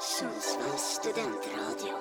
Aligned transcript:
Sundsvalls 0.00 0.80
studentradio. 0.80 1.94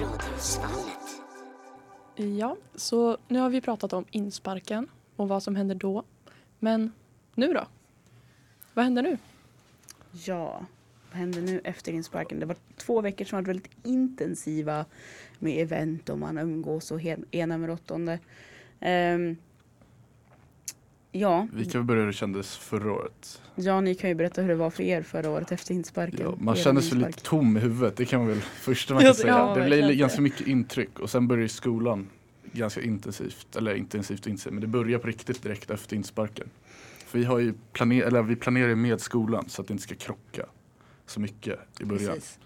Radiosvallet. 0.00 1.22
Ja, 2.16 2.56
så 2.74 3.18
nu 3.28 3.38
har 3.38 3.50
vi 3.50 3.60
pratat 3.60 3.92
om 3.92 4.04
insparken 4.10 4.88
och 5.16 5.28
vad 5.28 5.42
som 5.42 5.56
händer 5.56 5.74
då. 5.74 6.04
Men 6.58 6.92
nu 7.34 7.52
då? 7.52 7.66
Vad 8.74 8.84
händer 8.84 9.02
nu? 9.02 9.18
Ja, 10.12 10.66
vad 11.10 11.18
händer 11.18 11.42
nu 11.42 11.60
efter 11.64 11.92
insparken? 11.92 12.40
Det 12.40 12.46
var 12.46 12.56
två 12.76 13.00
veckor 13.00 13.24
som 13.24 13.36
var 13.36 13.42
väldigt 13.42 13.70
intensiva 13.82 14.84
med 15.38 15.62
event 15.62 16.08
och 16.08 16.18
man 16.18 16.38
umgås 16.38 16.90
och 16.90 17.00
ena 17.30 17.58
med 17.58 17.70
åttonde. 17.70 18.18
Ehm, 18.80 19.36
ja, 21.12 21.46
Vi 21.52 21.64
kan 21.64 21.86
börja 21.86 22.00
hur 22.00 22.06
det 22.06 22.12
kändes 22.12 22.56
förra 22.56 22.92
året. 22.92 23.42
ja, 23.54 23.80
ni 23.80 23.94
kan 23.94 24.10
ju 24.10 24.14
berätta 24.16 24.42
hur 24.42 24.48
det 24.48 24.54
var 24.54 24.70
för 24.70 24.82
er 24.82 25.02
förra 25.02 25.30
året 25.30 25.52
efter 25.52 25.74
insparken. 25.74 26.20
Ja, 26.22 26.34
man 26.38 26.56
kände 26.56 26.82
sig 26.82 26.98
lite 26.98 27.20
tom 27.22 27.56
i 27.56 27.60
huvudet, 27.60 27.96
det 27.96 28.04
kan 28.04 28.20
man 28.20 28.28
väl 28.28 28.40
första 28.60 28.94
man 28.94 29.02
Ja, 29.02 29.06
kan 29.08 29.16
det- 29.16 29.22
säga. 29.22 29.32
ja, 29.38 29.54
det 29.54 29.64
blev 29.66 29.92
ganska 29.96 30.20
mycket 30.20 30.46
intryck 30.46 30.98
och 30.98 31.10
sen 31.10 31.28
började 31.28 31.48
skolan 31.48 32.08
ganska 32.52 32.82
intensivt, 32.82 33.56
eller 33.56 33.74
intensivt 33.74 34.20
och 34.20 34.26
intensivt, 34.26 34.52
men 34.52 34.60
det 34.60 34.66
börjar 34.66 34.98
på 34.98 35.06
riktigt 35.06 35.42
direkt 35.42 35.70
efter 35.70 35.96
insparken. 35.96 36.50
För 37.06 37.18
vi 37.18 37.24
har 37.24 37.38
ju 37.38 37.54
planer, 37.72 38.02
eller 38.02 38.22
vi 38.22 38.36
planerar 38.36 38.68
ju 38.68 38.76
med 38.76 39.00
skolan 39.00 39.44
så 39.48 39.62
att 39.62 39.68
det 39.68 39.72
inte 39.72 39.82
ska 39.84 39.94
krocka 39.94 40.46
så 41.06 41.20
mycket 41.20 41.58
i 41.80 41.84
början. 41.84 42.14
Precis. 42.14 42.38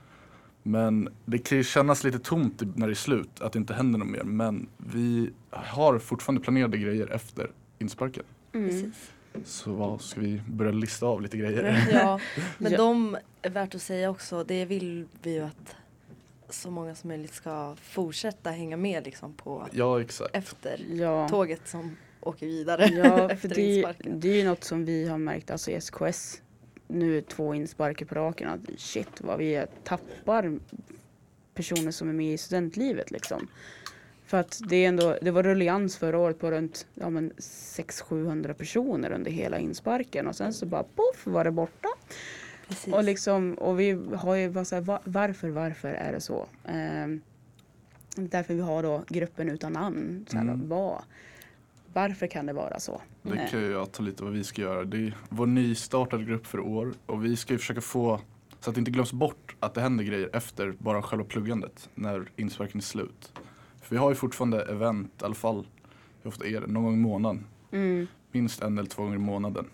Men 0.62 1.08
det 1.24 1.38
kan 1.38 1.58
ju 1.58 1.64
kännas 1.64 2.04
lite 2.04 2.18
tomt 2.18 2.62
när 2.76 2.86
det 2.86 2.92
är 2.92 2.94
slut, 2.94 3.40
att 3.40 3.52
det 3.52 3.58
inte 3.58 3.74
händer 3.74 3.98
något 3.98 4.08
mer. 4.08 4.22
Men 4.24 4.68
vi 4.76 5.30
har 5.50 5.98
fortfarande 5.98 6.40
planerade 6.40 6.78
grejer 6.78 7.06
efter 7.12 7.50
insparken. 7.78 8.24
Mm. 8.54 8.68
Precis. 8.70 9.10
Så 9.44 9.72
vad 9.72 10.00
ska 10.00 10.20
vi 10.20 10.42
börja 10.48 10.72
lista 10.72 11.06
av 11.06 11.22
lite 11.22 11.36
grejer? 11.36 11.88
Ja, 11.92 12.20
men 12.58 12.72
Ja. 12.72 12.78
de 12.78 13.16
är 13.42 13.50
värt 13.50 13.74
att 13.74 13.82
säga 13.82 14.10
också, 14.10 14.44
det 14.44 14.64
vill 14.64 15.06
vi 15.22 15.32
ju 15.34 15.40
att 15.40 15.76
så 16.48 16.70
många 16.70 16.94
som 16.94 17.08
möjligt 17.08 17.34
ska 17.34 17.76
fortsätta 17.82 18.50
hänga 18.50 18.76
med 18.76 19.04
liksom 19.04 19.34
på 19.34 19.68
Ja, 19.72 20.00
exakt. 20.00 20.36
efter 20.36 20.80
Ja. 20.92 21.28
tåget 21.28 21.68
som 21.68 21.96
åker 22.20 22.46
vidare 22.46 22.86
Ja, 22.86 23.16
för 23.28 23.30
efter 23.34 23.48
det, 23.48 23.76
insparken. 23.76 24.20
det 24.20 24.28
är 24.28 24.36
ju 24.36 24.44
något 24.44 24.64
som 24.64 24.84
vi 24.84 25.08
har 25.08 25.18
märkt 25.18 25.50
alltså 25.50 25.70
i 25.70 25.74
SKS 25.80 26.40
nu 26.88 27.20
två 27.22 27.54
insparker 27.54 28.04
på 28.04 28.14
raken 28.14 28.48
att 28.48 28.60
shit 28.80 29.20
vad 29.20 29.38
vi 29.38 29.64
tappar 29.84 30.58
personer 31.54 31.90
som 31.90 32.08
är 32.08 32.12
med 32.12 32.34
i 32.34 32.38
studentlivet 32.38 33.10
liksom. 33.10 33.48
För 34.34 34.40
att 34.40 34.60
det 34.68 34.76
är 34.76 34.88
ändå, 34.88 35.18
det 35.22 35.30
var 35.30 35.42
rullians 35.42 35.96
förra 35.96 36.18
året 36.18 36.38
på 36.38 36.50
runt 36.50 36.86
ja, 36.94 37.10
men 37.10 37.32
600-700 37.38 38.52
personer 38.52 39.12
under 39.12 39.30
hela 39.30 39.58
insparken 39.58 40.26
och 40.26 40.36
sen 40.36 40.52
så 40.52 40.66
bara 40.66 40.82
poff 40.82 41.26
var 41.26 41.44
det 41.44 41.50
borta. 41.50 41.88
Precis. 42.68 42.94
Och, 42.94 43.04
liksom, 43.04 43.54
och 43.54 43.80
vi 43.80 43.90
har 44.14 44.34
ju 44.34 44.50
bara 44.50 44.64
så 44.64 44.74
här, 44.74 44.82
va- 44.82 45.00
varför, 45.04 45.48
varför 45.48 45.88
är 45.88 46.12
det 46.12 46.20
så? 46.20 46.46
Ehm, 46.64 47.20
därför 48.16 48.54
vi 48.54 48.60
har 48.60 48.82
då 48.82 49.04
gruppen 49.08 49.48
utan 49.50 49.72
namn. 49.72 50.26
Så 50.28 50.36
här, 50.36 50.44
Mm. 50.44 50.68
vad, 50.68 51.02
varför 51.92 52.26
kan 52.26 52.46
det 52.46 52.52
vara 52.52 52.80
så? 52.80 53.02
Det 53.22 53.38
Eh, 53.38 53.50
kan 53.50 53.62
jag 53.70 53.92
ta 53.92 54.02
lite 54.02 54.24
vad 54.24 54.32
vi 54.32 54.44
ska 54.44 54.62
göra. 54.62 54.84
Det 54.84 54.96
är 54.96 55.16
vår 55.28 55.46
nystartade 55.46 56.24
grupp 56.24 56.46
för 56.46 56.60
år 56.60 56.92
och 57.06 57.24
vi 57.24 57.36
ska 57.36 57.52
ju 57.52 57.58
försöka 57.58 57.80
få 57.80 58.20
så 58.60 58.70
att 58.70 58.74
det 58.74 58.78
inte 58.78 58.90
glöms 58.90 59.12
bort 59.12 59.56
att 59.60 59.74
det 59.74 59.80
händer 59.80 60.04
grejer 60.04 60.30
efter 60.32 60.74
bara 60.78 61.02
själva 61.02 61.24
pluggandet 61.24 61.88
när 61.94 62.24
insparken 62.36 62.78
är 62.78 62.82
slut. 62.82 63.32
Vi 63.94 63.98
har 63.98 64.08
ju 64.10 64.14
fortfarande 64.14 64.62
event, 64.62 65.22
i 65.22 65.24
alla 65.24 65.34
fall 65.34 65.66
hur 66.22 66.28
ofta 66.28 66.46
är 66.46 66.60
det? 66.60 66.66
Någon 66.66 66.84
gång 66.84 66.94
i 66.94 66.96
månaden. 66.96 67.44
Mm, 67.70 68.06
Minst 68.32 68.62
en 68.62 68.78
eller 68.78 68.88
två 68.88 69.02
gånger 69.02 69.16
i 69.16 69.18
månaden. 69.18 69.66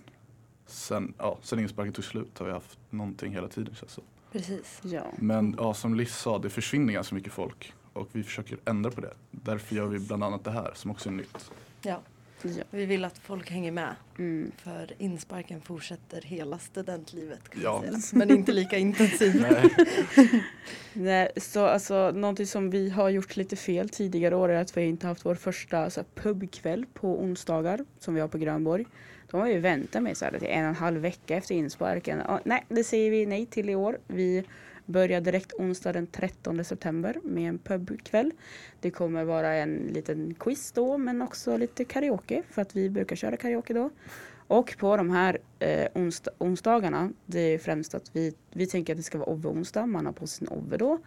Sen, 0.67 1.15
ja, 1.19 1.39
sen 1.43 1.59
insparken 1.59 1.93
tog 1.93 2.05
slut 2.05 2.39
har 2.39 2.47
vi 2.47 2.53
haft 2.53 2.79
någonting 2.91 3.33
hela 3.33 3.49
tiden 3.49 3.75
känns 3.75 3.97
det. 3.97 4.03
Precis. 4.33 4.81
ja. 4.83 5.03
Men 5.19 5.55
ja, 5.59 5.75
som 5.75 5.95
Liz 5.95 6.17
sa, 6.17 6.39
det 6.39 6.51
försvinner 6.51 6.93
ganska 6.93 7.15
mycket 7.15 7.33
folk. 7.33 7.73
Och 7.93 8.09
vi 8.13 8.23
försöker 8.23 8.59
ändra 8.65 8.91
på 8.91 9.01
det. 9.01 9.13
Därför 9.31 9.77
gör 9.77 9.87
vi 9.87 9.99
bland 9.99 10.25
annat 10.25 10.45
det 10.45 10.51
här 10.51 10.71
som 10.75 10.91
också 10.91 11.09
är 11.09 11.13
nytt. 11.13 11.51
Ja, 11.83 12.01
ja. 12.45 12.65
vi 12.71 12.87
vill 12.87 13.05
att 13.05 13.19
folk 13.19 13.51
hänger 13.51 13.73
med. 13.73 13.95
Mm. 14.19 14.53
För 14.57 14.93
insparken 14.99 15.61
fortsätter 15.61 16.21
hela 16.23 16.59
studentlivet 16.59 17.49
kan 17.49 17.63
Ja. 17.63 17.83
säga. 17.83 17.99
Men 18.13 18.31
inte 18.31 18.53
lika 18.53 18.79
intensivt. 18.79 19.35
Nej. 19.51 19.71
Nej, 20.93 21.31
så 21.37 21.67
alltså 21.67 22.11
någonting 22.11 22.47
som 22.47 22.71
vi 22.71 22.91
har 22.91 23.09
gjort 23.09 23.37
lite 23.37 23.57
fel 23.57 23.89
tidigare 23.89 24.37
år 24.37 24.49
är 24.49 24.61
att 24.61 24.77
vi 24.77 24.83
inte 24.83 25.07
haft 25.07 25.25
vår 25.25 25.35
första 25.35 25.91
så 25.91 26.01
här, 26.01 26.07
pubkväll 26.23 26.87
på 26.95 27.21
onsdagar 27.23 27.85
som 27.99 28.15
vi 28.15 28.21
har 28.21 28.29
på 28.29 28.39
Grönborg. 28.39 28.87
De 29.31 29.41
har 29.41 29.49
ju 29.49 29.59
väntat 29.59 30.03
med 30.03 30.17
så 30.17 30.25
här, 30.25 30.39
till 30.39 30.49
en 30.49 30.65
och 30.65 30.69
en 30.69 30.75
halv 30.75 31.01
vecka 31.01 31.37
efter 31.37 31.55
insparken. 31.55 32.23
Ja, 32.29 32.41
nej, 32.45 32.65
det 32.69 32.85
säger 32.85 33.11
vi 33.11 33.27
nej 33.27 33.47
till 33.47 33.71
i 33.71 33.75
år. 33.75 33.99
Vi 34.07 34.45
börjar 34.91 35.21
direkt 35.21 35.53
onsdag 35.53 35.93
den 35.93 36.07
13 36.07 36.65
september 36.65 37.17
med 37.25 37.49
en 37.49 37.59
pubkväll. 37.59 38.33
Det 38.81 38.91
kommer 38.91 39.25
vara 39.25 39.55
en 39.55 39.77
liten 39.77 40.35
quiz 40.35 40.73
då 40.73 40.99
men 40.99 41.23
också 41.23 41.57
lite 41.57 41.85
karaoke 41.85 42.43
för 42.51 42.63
att 42.63 42.77
vi 42.77 42.91
brukar 42.91 43.17
köra 43.17 43.37
karaoke 43.37 43.75
då. 43.75 43.91
Och 44.47 44.77
på 44.79 44.97
de 44.97 45.11
här 45.11 45.39
eh, 45.59 45.87
onsdag, 45.95 46.31
onsdagarna, 46.39 47.13
det 47.27 47.41
är 47.41 47.59
främst 47.59 47.95
att 47.95 48.11
vi, 48.13 48.35
vi 48.53 48.67
tänker 48.67 48.93
att 48.93 48.97
det 48.97 49.03
ska 49.03 49.19
vara 49.19 49.31
Ove-onsdag, 49.31 49.87
man 49.87 50.07
har 50.07 50.13
på 50.13 50.27
sig 50.27 50.39
sin 50.39 50.49
Ove 50.49 50.77
då. 50.77 50.99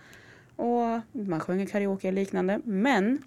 Och 0.55 1.01
man 1.11 1.39
sjunger 1.39 1.65
karaoke 1.65 2.07
och 2.07 2.13
liknande. 2.13 2.61
Men 2.63 3.23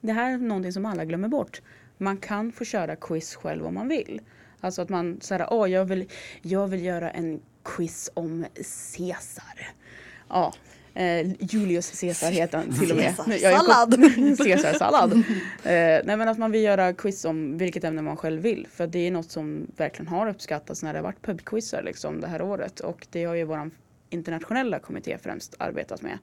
det 0.00 0.12
här 0.12 0.32
är 0.32 0.38
någonting 0.38 0.72
som 0.72 0.86
alla 0.86 1.04
glömmer 1.04 1.28
bort. 1.28 1.62
Man 1.98 2.16
kan 2.16 2.52
få 2.52 2.64
köra 2.64 2.96
quiz 2.96 3.34
själv 3.34 3.66
om 3.66 3.74
man 3.74 3.88
vill. 3.88 4.20
Alltså 4.60 4.82
att 4.82 4.88
man 4.88 5.20
säger, 5.20 5.46
åh 5.50 5.70
jag 5.70 5.84
vill, 5.84 6.08
jag 6.42 6.68
vill 6.68 6.84
göra 6.84 7.10
en 7.10 7.40
quiz 7.64 8.10
om 8.14 8.46
Caesar. 8.96 9.68
Ja, 10.28 10.54
eh, 10.94 11.32
Julius 11.40 12.00
Caesar 12.00 12.30
heter 12.30 12.58
han 12.58 12.78
till 12.78 12.90
och 12.90 12.96
med. 12.96 13.16
Caesarsallad. 13.16 13.94
Caesarsallad. 14.38 15.12
eh, 15.12 15.22
nej 16.04 16.16
men 16.16 16.28
att 16.28 16.38
man 16.38 16.50
vill 16.50 16.62
göra 16.62 16.92
quiz 16.92 17.24
om 17.24 17.58
vilket 17.58 17.84
ämne 17.84 18.02
man 18.02 18.16
själv 18.16 18.42
vill. 18.42 18.66
För 18.70 18.86
det 18.86 19.06
är 19.06 19.10
något 19.10 19.30
som 19.30 19.66
verkligen 19.76 20.08
har 20.08 20.28
uppskattats 20.28 20.82
när 20.82 20.92
det 20.92 20.98
har 20.98 21.04
varit 21.04 21.22
pubquizar 21.22 21.82
liksom 21.82 22.20
det 22.20 22.26
här 22.26 22.42
året. 22.42 22.80
Och 22.80 23.06
det 23.10 23.24
har 23.24 23.34
ju 23.34 23.44
våran 23.44 23.70
internationella 24.10 24.78
kommitté 24.78 25.18
främst 25.18 25.54
arbetat 25.58 26.02
med. 26.02 26.18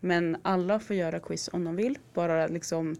Men 0.00 0.36
alla 0.42 0.80
får 0.80 0.96
göra 0.96 1.20
quiz 1.20 1.50
om 1.52 1.64
de 1.64 1.76
vill. 1.76 1.98
Bara 2.14 2.46
liksom 2.46 2.96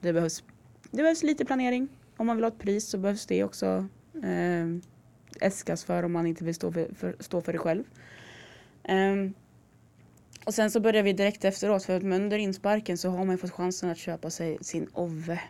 det 0.00 0.12
behövs, 0.12 0.44
det 0.90 1.02
behövs 1.02 1.22
lite 1.22 1.44
planering. 1.44 1.88
Om 2.16 2.26
man 2.26 2.36
vill 2.36 2.44
ha 2.44 2.48
ett 2.48 2.58
pris 2.58 2.88
så 2.88 2.98
behövs 2.98 3.26
det 3.26 3.44
också 3.44 3.86
eh, 4.14 4.66
äskas 5.40 5.84
för 5.84 6.02
om 6.02 6.12
man 6.12 6.26
inte 6.26 6.44
vill 6.44 6.54
stå 6.54 6.72
för, 6.72 6.88
för, 6.98 7.16
stå 7.20 7.40
för 7.40 7.52
det 7.52 7.58
själv. 7.58 7.84
Ehm, 8.84 9.34
och 10.44 10.54
sen 10.54 10.70
så 10.70 10.80
börjar 10.80 11.02
vi 11.02 11.12
direkt 11.12 11.44
efteråt 11.44 11.84
för 11.84 11.96
att 11.96 12.02
under 12.02 12.38
insparken 12.38 12.98
så 12.98 13.10
har 13.10 13.24
man 13.24 13.38
fått 13.38 13.50
chansen 13.50 13.90
att 13.90 13.98
köpa 13.98 14.30
sig 14.30 14.58
sin 14.60 14.88
Ove. 14.92 15.40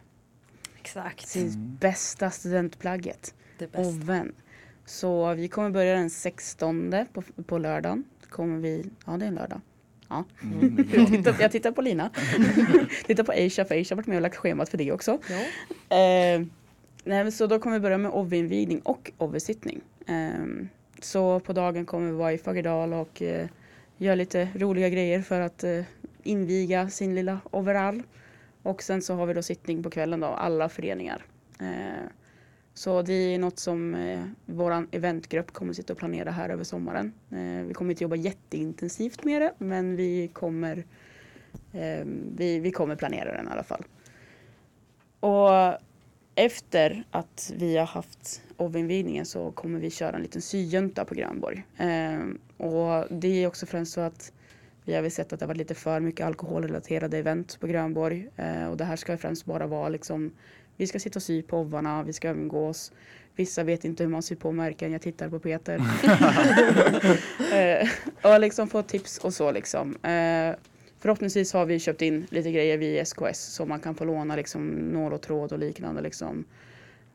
Exakt. 0.80 1.28
Sin 1.28 1.48
Mm. 1.48 1.76
bästa 1.80 2.30
studentplagget. 2.30 3.34
Det 3.58 3.72
bästa. 3.72 3.88
Oven. 3.88 4.32
Så 4.84 5.34
vi 5.34 5.48
kommer 5.48 5.70
börja 5.70 5.94
den 5.94 6.10
16 6.10 6.94
på, 7.12 7.22
på 7.46 7.58
lördagen. 7.58 8.04
Kommer 8.28 8.58
vi, 8.58 8.90
ja 9.06 9.12
det 9.16 9.24
är 9.24 9.28
en 9.28 9.34
lördag. 9.34 9.60
Ja. 10.08 10.24
Mm, 10.42 10.88
Jag 10.92 11.08
tittar, 11.08 11.36
jag 11.40 11.52
tittar 11.52 11.72
på 11.72 11.82
Lina. 11.82 12.10
tittar 13.06 13.24
på 13.24 13.32
Aisha 13.32 13.64
för 13.64 13.74
Aisha 13.74 13.92
har 13.94 13.96
varit 13.96 14.06
med 14.06 14.16
och 14.16 14.22
lagt 14.22 14.36
schemat 14.36 14.68
för 14.68 14.78
det 14.78 14.92
också. 14.92 15.18
Ja. 15.88 15.96
Eh, 15.96 16.42
nej, 17.06 17.32
så 17.32 17.46
då 17.46 17.58
kommer 17.58 17.76
vi 17.76 17.80
börja 17.80 17.98
med 17.98 18.10
OV-invigning 18.10 18.80
och 18.80 19.12
OV-sittning. 19.18 19.80
Ehm, 20.06 20.68
så 21.00 21.40
på 21.40 21.52
dagen 21.52 21.86
kommer 21.86 22.06
vi 22.06 22.16
vara 22.16 22.32
i 22.32 22.38
Fagerdal 22.38 22.92
och 22.92 23.22
uh, 23.22 23.46
göra 23.96 24.14
lite 24.14 24.48
roliga 24.54 24.88
grejer 24.88 25.22
för 25.22 25.40
att 25.40 25.64
uh, 25.64 25.84
inviga 26.22 26.88
sin 26.88 27.14
lilla 27.14 27.40
overall. 27.50 28.02
Och 28.62 28.82
sen 28.82 29.02
så 29.02 29.14
har 29.14 29.26
vi 29.26 29.34
då 29.34 29.42
sittning 29.42 29.82
på 29.82 29.90
kvällen 29.90 30.20
då, 30.20 30.26
alla 30.26 30.68
föreningar. 30.68 31.24
Uh, 31.62 32.08
så 32.76 33.02
det 33.02 33.12
är 33.12 33.38
något 33.38 33.58
som 33.58 33.94
eh, 33.94 34.24
vår 34.46 34.86
eventgrupp 34.90 35.52
kommer 35.52 35.72
sitta 35.72 35.92
och 35.92 35.98
planera 35.98 36.30
här 36.30 36.48
över 36.48 36.64
sommaren. 36.64 37.12
Eh, 37.30 37.66
vi 37.66 37.74
kommer 37.74 37.90
inte 37.90 38.04
jobba 38.04 38.16
jätteintensivt 38.16 39.24
med 39.24 39.42
det 39.42 39.52
men 39.58 39.96
vi 39.96 40.28
kommer, 40.28 40.84
eh, 41.72 42.04
vi, 42.36 42.58
vi 42.58 42.70
kommer 42.70 42.96
planera 42.96 43.32
den 43.36 43.48
i 43.48 43.50
alla 43.50 43.62
fall. 43.62 43.84
Och 45.20 45.78
efter 46.36 47.04
att 47.10 47.52
vi 47.56 47.76
har 47.76 47.86
haft 47.86 48.42
OV-invigningen 48.56 49.26
så 49.26 49.50
kommer 49.50 49.80
vi 49.80 49.90
köra 49.90 50.16
en 50.16 50.22
liten 50.22 50.42
syjunta 50.42 51.04
på 51.04 51.14
Grönborg. 51.14 51.64
Eh, 51.76 52.20
och 52.66 53.04
det 53.10 53.42
är 53.42 53.46
också 53.46 53.66
främst 53.66 53.92
så 53.92 54.00
att 54.00 54.32
vi 54.84 54.94
har 54.94 55.02
väl 55.02 55.10
sett 55.10 55.32
att 55.32 55.40
det 55.40 55.44
har 55.44 55.48
varit 55.48 55.58
lite 55.58 55.74
för 55.74 56.00
mycket 56.00 56.26
alkoholrelaterade 56.26 57.18
event 57.18 57.60
på 57.60 57.66
Grönborg. 57.66 58.28
Eh, 58.36 58.66
och 58.66 58.76
det 58.76 58.84
här 58.84 58.96
ska 58.96 59.18
främst 59.18 59.44
bara 59.44 59.66
vara 59.66 59.88
liksom, 59.88 60.32
vi 60.76 60.86
ska 60.86 60.98
sitta 60.98 61.18
och 61.18 61.22
sy 61.22 61.42
på 61.42 61.58
ovarna, 61.58 62.02
vi 62.02 62.12
ska 62.12 62.30
umgås. 62.30 62.92
Vissa 63.36 63.62
vet 63.62 63.84
inte 63.84 64.02
hur 64.02 64.10
man 64.10 64.22
syr 64.22 64.36
på 64.36 64.52
märken, 64.52 64.92
jag 64.92 65.02
tittar 65.02 65.28
på 65.28 65.38
Peter. 65.38 65.76
eh, 67.82 67.88
och 68.22 68.40
liksom 68.40 68.68
få 68.68 68.82
tips 68.82 69.18
och 69.18 69.34
så 69.34 69.52
liksom. 69.52 69.96
Eh, 70.02 70.54
förhoppningsvis 71.00 71.52
har 71.52 71.66
vi 71.66 71.78
köpt 71.78 72.02
in 72.02 72.26
lite 72.30 72.52
grejer 72.52 72.78
via 72.78 73.02
SKS 73.04 73.38
så 73.54 73.66
man 73.66 73.80
kan 73.80 73.94
få 73.94 74.04
låna 74.04 74.36
liksom 74.36 74.68
nål 74.68 75.12
och 75.12 75.22
tråd 75.22 75.52
och 75.52 75.58
liknande 75.58 76.00
liksom. 76.02 76.44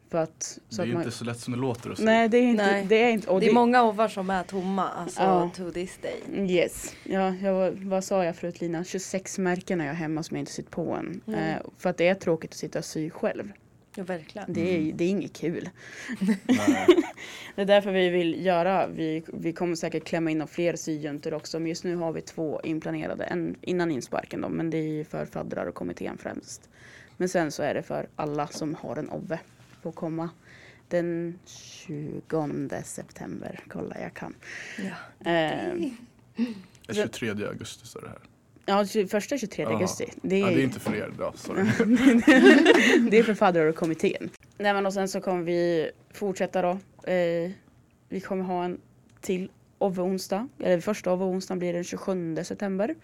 För 0.10 0.18
att, 0.18 0.60
Det 0.70 0.76
så 0.76 0.82
är 0.82 0.84
att 0.84 0.90
ju 0.90 0.94
man, 0.94 1.04
inte 1.04 1.18
så 1.18 1.26
lätt 1.26 1.40
som 1.40 1.54
det 1.54 1.60
låter 1.60 1.90
att 1.92 1.98
säga. 1.98 2.06
Nej 2.06 2.30
det 2.30 2.38
är 2.38 2.42
inte, 2.42 2.66
Nej. 2.66 2.86
det 2.90 2.96
är 3.04 3.10
inte, 3.10 3.30
och 3.30 3.40
det 3.40 3.48
är 3.48 3.54
många 3.54 3.84
ovar 3.84 4.08
som 4.08 4.30
är 4.30 4.44
tomma, 4.44 4.90
alltså 4.90 5.22
Ja. 5.22 5.52
to 5.56 5.72
this 5.72 5.98
day. 6.02 6.48
Yes. 6.52 6.96
Ja, 7.04 7.36
jag, 7.36 7.72
vad 7.72 8.04
sa 8.04 8.26
jag 8.26 8.36
förut 8.36 8.62
Lina? 8.62 8.84
26 8.84 9.38
märken 9.38 9.80
har 9.80 9.88
jag 9.88 9.94
hemma 9.94 10.24
som 10.24 10.38
jag 10.38 10.42
inte 10.42 10.52
sytt 10.52 10.72
på 10.72 10.92
än. 10.94 11.22
Mm. 11.28 11.40
Eh, 11.40 11.56
för 11.78 11.90
att 11.90 11.98
det 11.98 12.08
är 12.08 12.16
tråkigt 12.16 12.52
att 12.52 12.58
sitta 12.58 12.80
och 12.80 12.86
sy 12.86 13.10
själv. 13.10 13.52
Ja, 13.96 14.04
verkligen. 14.04 14.54
Det 14.54 14.78
är, 14.78 14.94
det 14.94 15.04
är 15.04 15.10
inget 15.10 15.34
kul. 15.34 15.70
Det 17.56 17.62
är 17.62 17.66
därför 17.66 17.92
vi 17.92 18.10
vill 18.10 18.46
göra, 18.46 18.88
vi, 18.88 19.24
vi 19.28 19.54
kommer 19.54 19.76
säkert 19.76 20.04
klämma 20.04 20.32
in 20.32 20.38
några 20.38 20.48
fler 20.48 20.76
syjuntor 20.76 21.34
också. 21.34 21.60
Men 21.60 21.68
just 21.68 21.84
nu 21.84 21.96
har 21.96 22.12
vi 22.12 22.22
två 22.22 22.62
inplanerade, 22.64 23.24
en 23.24 23.56
innan 23.62 23.92
insparken 23.92 24.42
då. 24.42 24.50
Men 24.50 24.70
det 24.70 24.78
är 24.78 24.88
ju 24.88 25.04
för 25.04 25.26
faddrar 25.26 25.66
och 25.66 25.76
kommittén 25.76 26.18
främst. 26.18 26.70
Men 27.18 27.30
sen 27.30 27.52
så 27.52 27.64
är 27.64 27.74
det 27.74 27.84
för 27.84 28.08
alla 28.16 28.48
som 28.48 28.76
har 28.76 28.96
en 28.96 29.10
OVVE. 29.10 29.40
Får 29.82 29.92
komma 29.92 30.30
den 30.88 31.40
20 31.46 32.82
september. 32.84 33.60
Kolla 33.68 34.02
jag 34.02 34.14
kan. 34.14 34.36
Ja. 34.78 35.32
Eh, 35.32 35.92
23 36.90 37.30
augusti 37.30 37.88
står 37.88 38.02
det 38.02 38.08
här. 38.08 38.31
Ja, 38.66 38.86
21 38.86 39.22
23 39.40 39.64
Jaha. 39.64 39.74
augusti. 39.74 40.06
Det 40.22 40.40
Ja, 40.40 40.48
är, 40.48 40.56
det 40.56 40.62
är 40.62 40.64
inte 40.64 40.80
för 40.80 40.96
er 40.96 41.14
då, 41.18 41.32
sorry. 41.36 41.64
det 43.10 43.18
är 43.18 43.24
för 43.24 43.34
faddrar 43.34 43.66
och 43.66 43.76
kommittén. 43.76 44.30
Nej 44.58 44.74
men 44.74 44.86
och 44.86 44.94
sen 44.94 45.08
så 45.08 45.22
kommer 45.22 45.44
vi 45.44 45.92
fortsätta 46.14 46.62
då. 46.62 46.70
Eh, 47.12 47.52
vi 48.10 48.20
kommer 48.20 48.44
ha 48.44 48.64
en 48.66 48.78
till 49.22 49.50
OVVE-onsdag. 49.78 50.48
Eller 50.60 50.80
första 50.82 51.14
OVVE-onsdagen 51.14 51.60
blir 51.60 51.74
den 51.74 51.84
27 51.84 52.36
september. 52.44 52.96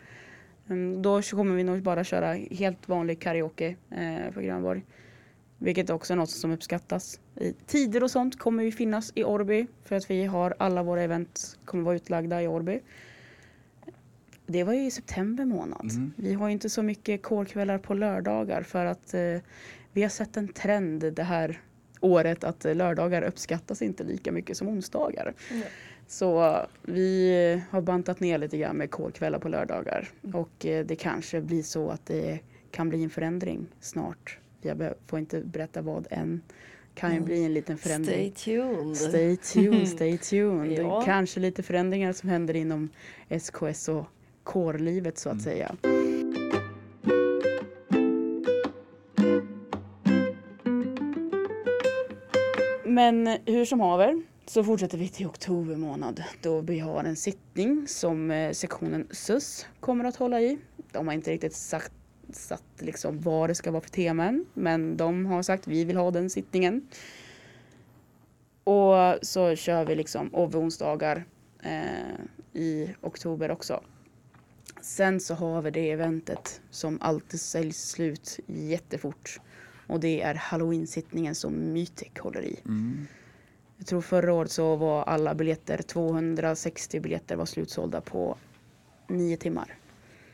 Mm, 0.70 1.02
då 1.02 1.22
kommer 1.22 1.56
vi 1.56 1.64
nog 1.64 1.82
bara 1.82 2.04
köra 2.04 2.34
helt 2.52 2.90
vanlig 2.90 3.20
karaoke 3.20 3.76
eh, 3.92 4.34
på 4.34 4.42
Grönborg. 4.42 4.82
Vilket 5.58 5.90
också 5.90 6.14
är 6.14 6.18
något 6.18 6.30
som 6.30 6.52
uppskattas. 6.52 7.20
I 7.36 7.54
tider 7.66 8.04
och 8.04 8.12
sånt 8.12 8.40
kommer 8.40 8.64
vi 8.64 8.72
finnas 8.72 9.12
i 9.16 9.24
Årby. 9.24 9.68
För 9.86 9.96
att 9.96 10.10
vi 10.12 10.26
har 10.26 10.56
alla 10.60 10.84
våra 10.84 11.02
event 11.02 11.60
kommer 11.66 11.84
vara 11.84 11.96
utlagda 11.96 12.42
i 12.42 12.48
Årby. 12.48 12.80
Det 14.48 14.64
var 14.64 14.74
ju 14.74 14.86
i 14.86 14.92
september 14.92 15.46
månad. 15.46 15.92
Mm. 15.92 16.14
Vi 16.16 16.34
har 16.34 16.48
ju 16.48 16.54
inte 16.54 16.70
så 16.70 16.84
mycket 16.84 17.22
kårkvällar 17.24 17.78
på 17.78 17.94
lördagar 17.94 18.62
för 18.64 18.86
att 18.86 19.14
eh, 19.14 19.38
vi 19.94 20.02
har 20.02 20.10
sett 20.10 20.38
en 20.38 20.48
trend 20.48 21.14
det 21.14 21.24
här 21.24 21.62
året 22.02 22.44
att 22.44 22.66
eh, 22.66 22.76
lördagar 22.76 23.22
uppskattas 23.22 23.82
inte 23.82 24.04
lika 24.04 24.32
mycket 24.32 24.58
som 24.58 24.68
onsdagar. 24.68 25.34
Nej. 25.52 25.64
Så 26.08 26.46
eh, 26.56 26.62
vi 26.82 27.62
har 27.70 27.82
bantat 27.82 28.20
ner 28.20 28.38
lite 28.38 28.58
grann 28.58 28.76
med 28.78 28.92
kårkvällar 28.92 29.40
på 29.40 29.50
lördagar 29.50 30.10
och 30.34 30.66
eh, 30.66 30.86
det 30.86 30.96
kanske 30.96 31.42
blir 31.42 31.64
så 31.64 31.90
att 31.90 32.06
det 32.06 32.40
kan 32.72 32.90
bli 32.90 33.04
en 33.04 33.10
förändring 33.10 33.68
snart. 33.80 34.38
Jag 34.62 34.94
får 35.08 35.20
inte 35.20 35.42
berätta 35.42 35.82
vad 35.82 36.08
än. 36.10 36.42
Kan 36.94 37.10
ju 37.12 37.16
Mm. 37.18 37.26
bli 37.26 37.46
en 37.46 37.54
liten 37.54 37.78
förändring. 37.78 38.32
Stay 38.36 38.56
tuned. 38.56 38.98
Stay 38.98 39.38
tuned, 39.38 39.88
stay 39.88 40.18
tuned. 40.30 40.80
Ja. 40.80 41.02
Kanske 41.06 41.40
lite 41.40 41.64
förändringar 41.64 42.14
som 42.14 42.30
händer 42.30 42.54
inom 42.56 42.90
SKS 43.30 43.90
och 43.90 44.06
kårlivet 44.48 45.18
så 45.18 45.30
att 45.30 45.34
Mm. 45.34 45.44
säga. 45.44 45.76
Men 52.86 53.28
hur 53.46 53.66
som 53.66 53.80
haver 53.80 54.22
så 54.46 54.64
fortsätter 54.64 54.98
vi 54.98 55.10
till 55.10 55.26
oktober 55.28 55.76
månad 55.76 56.24
då 56.42 56.62
vi 56.62 56.80
har 56.80 57.04
en 57.04 57.16
sittning 57.16 57.88
som 57.88 58.32
eh, 58.32 58.52
sektionen 58.52 59.08
SUS 59.12 59.66
kommer 59.80 60.06
att 60.06 60.16
hålla 60.16 60.42
i. 60.42 60.58
De 60.92 61.08
har 61.08 61.14
inte 61.14 61.32
riktigt 61.32 61.54
sagt 61.56 61.92
satt 62.34 62.64
liksom 62.80 63.22
vad 63.22 63.50
det 63.50 63.56
ska 63.56 63.72
vara 63.72 63.82
för 63.82 63.90
teman 63.90 64.46
men 64.54 64.98
de 64.98 65.26
har 65.26 65.42
sagt 65.42 65.68
vi 65.68 65.84
vill 65.86 65.98
ha 65.98 66.12
den 66.12 66.30
sittningen. 66.30 66.88
Och 68.64 68.96
så 69.22 69.56
kör 69.56 69.86
vi 69.86 69.96
liksom 69.96 70.36
OVVE-onsdagar 70.36 71.26
eh, 71.64 72.16
i 72.54 72.96
oktober 73.02 73.52
också. 73.52 73.84
Sen 74.82 75.20
så 75.20 75.34
har 75.34 75.62
vi 75.62 75.72
det 75.72 75.92
eventet 75.92 76.62
som 76.70 76.98
alltid 77.02 77.42
säljs 77.42 77.90
slut 77.90 78.40
jättefort. 78.46 79.40
Och 79.88 80.00
det 80.00 80.22
är 80.22 80.36
halloween-sittningen 80.36 81.36
som 81.36 81.74
Mytek 81.74 82.20
håller 82.20 82.42
i. 82.42 82.60
Mm. 82.66 83.08
Jag 83.78 83.88
tror 83.88 84.02
förra 84.02 84.34
året 84.34 84.52
så 84.52 84.76
var 84.76 85.04
alla 85.04 85.36
biljetter, 85.36 85.82
260 85.82 87.00
biljetter 87.00 87.36
var 87.36 87.46
slutsålda 87.46 88.02
på 88.02 88.38
nio 89.08 89.38
timmar. 89.38 89.78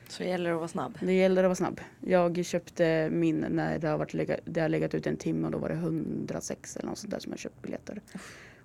Så 0.08 0.24
gäller 0.24 0.50
det 0.50 0.56
att 0.56 0.60
vara 0.60 0.68
snabb. 0.68 0.98
Det 1.02 1.14
gäller 1.14 1.44
att 1.44 1.48
vara 1.48 1.56
snabb. 1.56 1.82
Jag 2.02 2.46
köpte 2.46 3.10
min 3.10 3.46
när 3.50 3.80
det 3.80 3.88
har, 3.88 3.98
varit 3.98 4.42
det 4.46 4.62
har 4.62 4.70
legat 4.70 4.94
ut 4.94 5.08
en 5.08 5.18
timme 5.18 5.46
och 5.46 5.52
då 5.52 5.58
var 5.58 5.70
det 5.70 5.76
106 5.76 6.78
eller 6.78 6.90
något 6.90 6.98
sånt 6.98 7.12
där 7.12 7.20
som 7.20 7.32
jag 7.32 7.40
köpt 7.40 7.62
biljetter. 7.62 8.02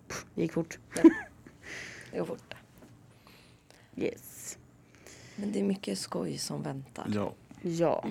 Pff, 0.08 0.26
Det 0.34 0.42
gick 0.42 0.52
fort. 0.52 0.78
Det 2.12 2.18
går 2.18 2.24
fort. 2.24 2.54
Yes. 3.96 4.27
Men 5.40 5.52
det 5.52 5.60
är 5.60 5.64
mycket 5.64 5.98
skoj 5.98 6.38
som 6.38 6.62
väntar. 6.62 7.06
Ja. 7.14 7.34
Ja. 7.62 8.04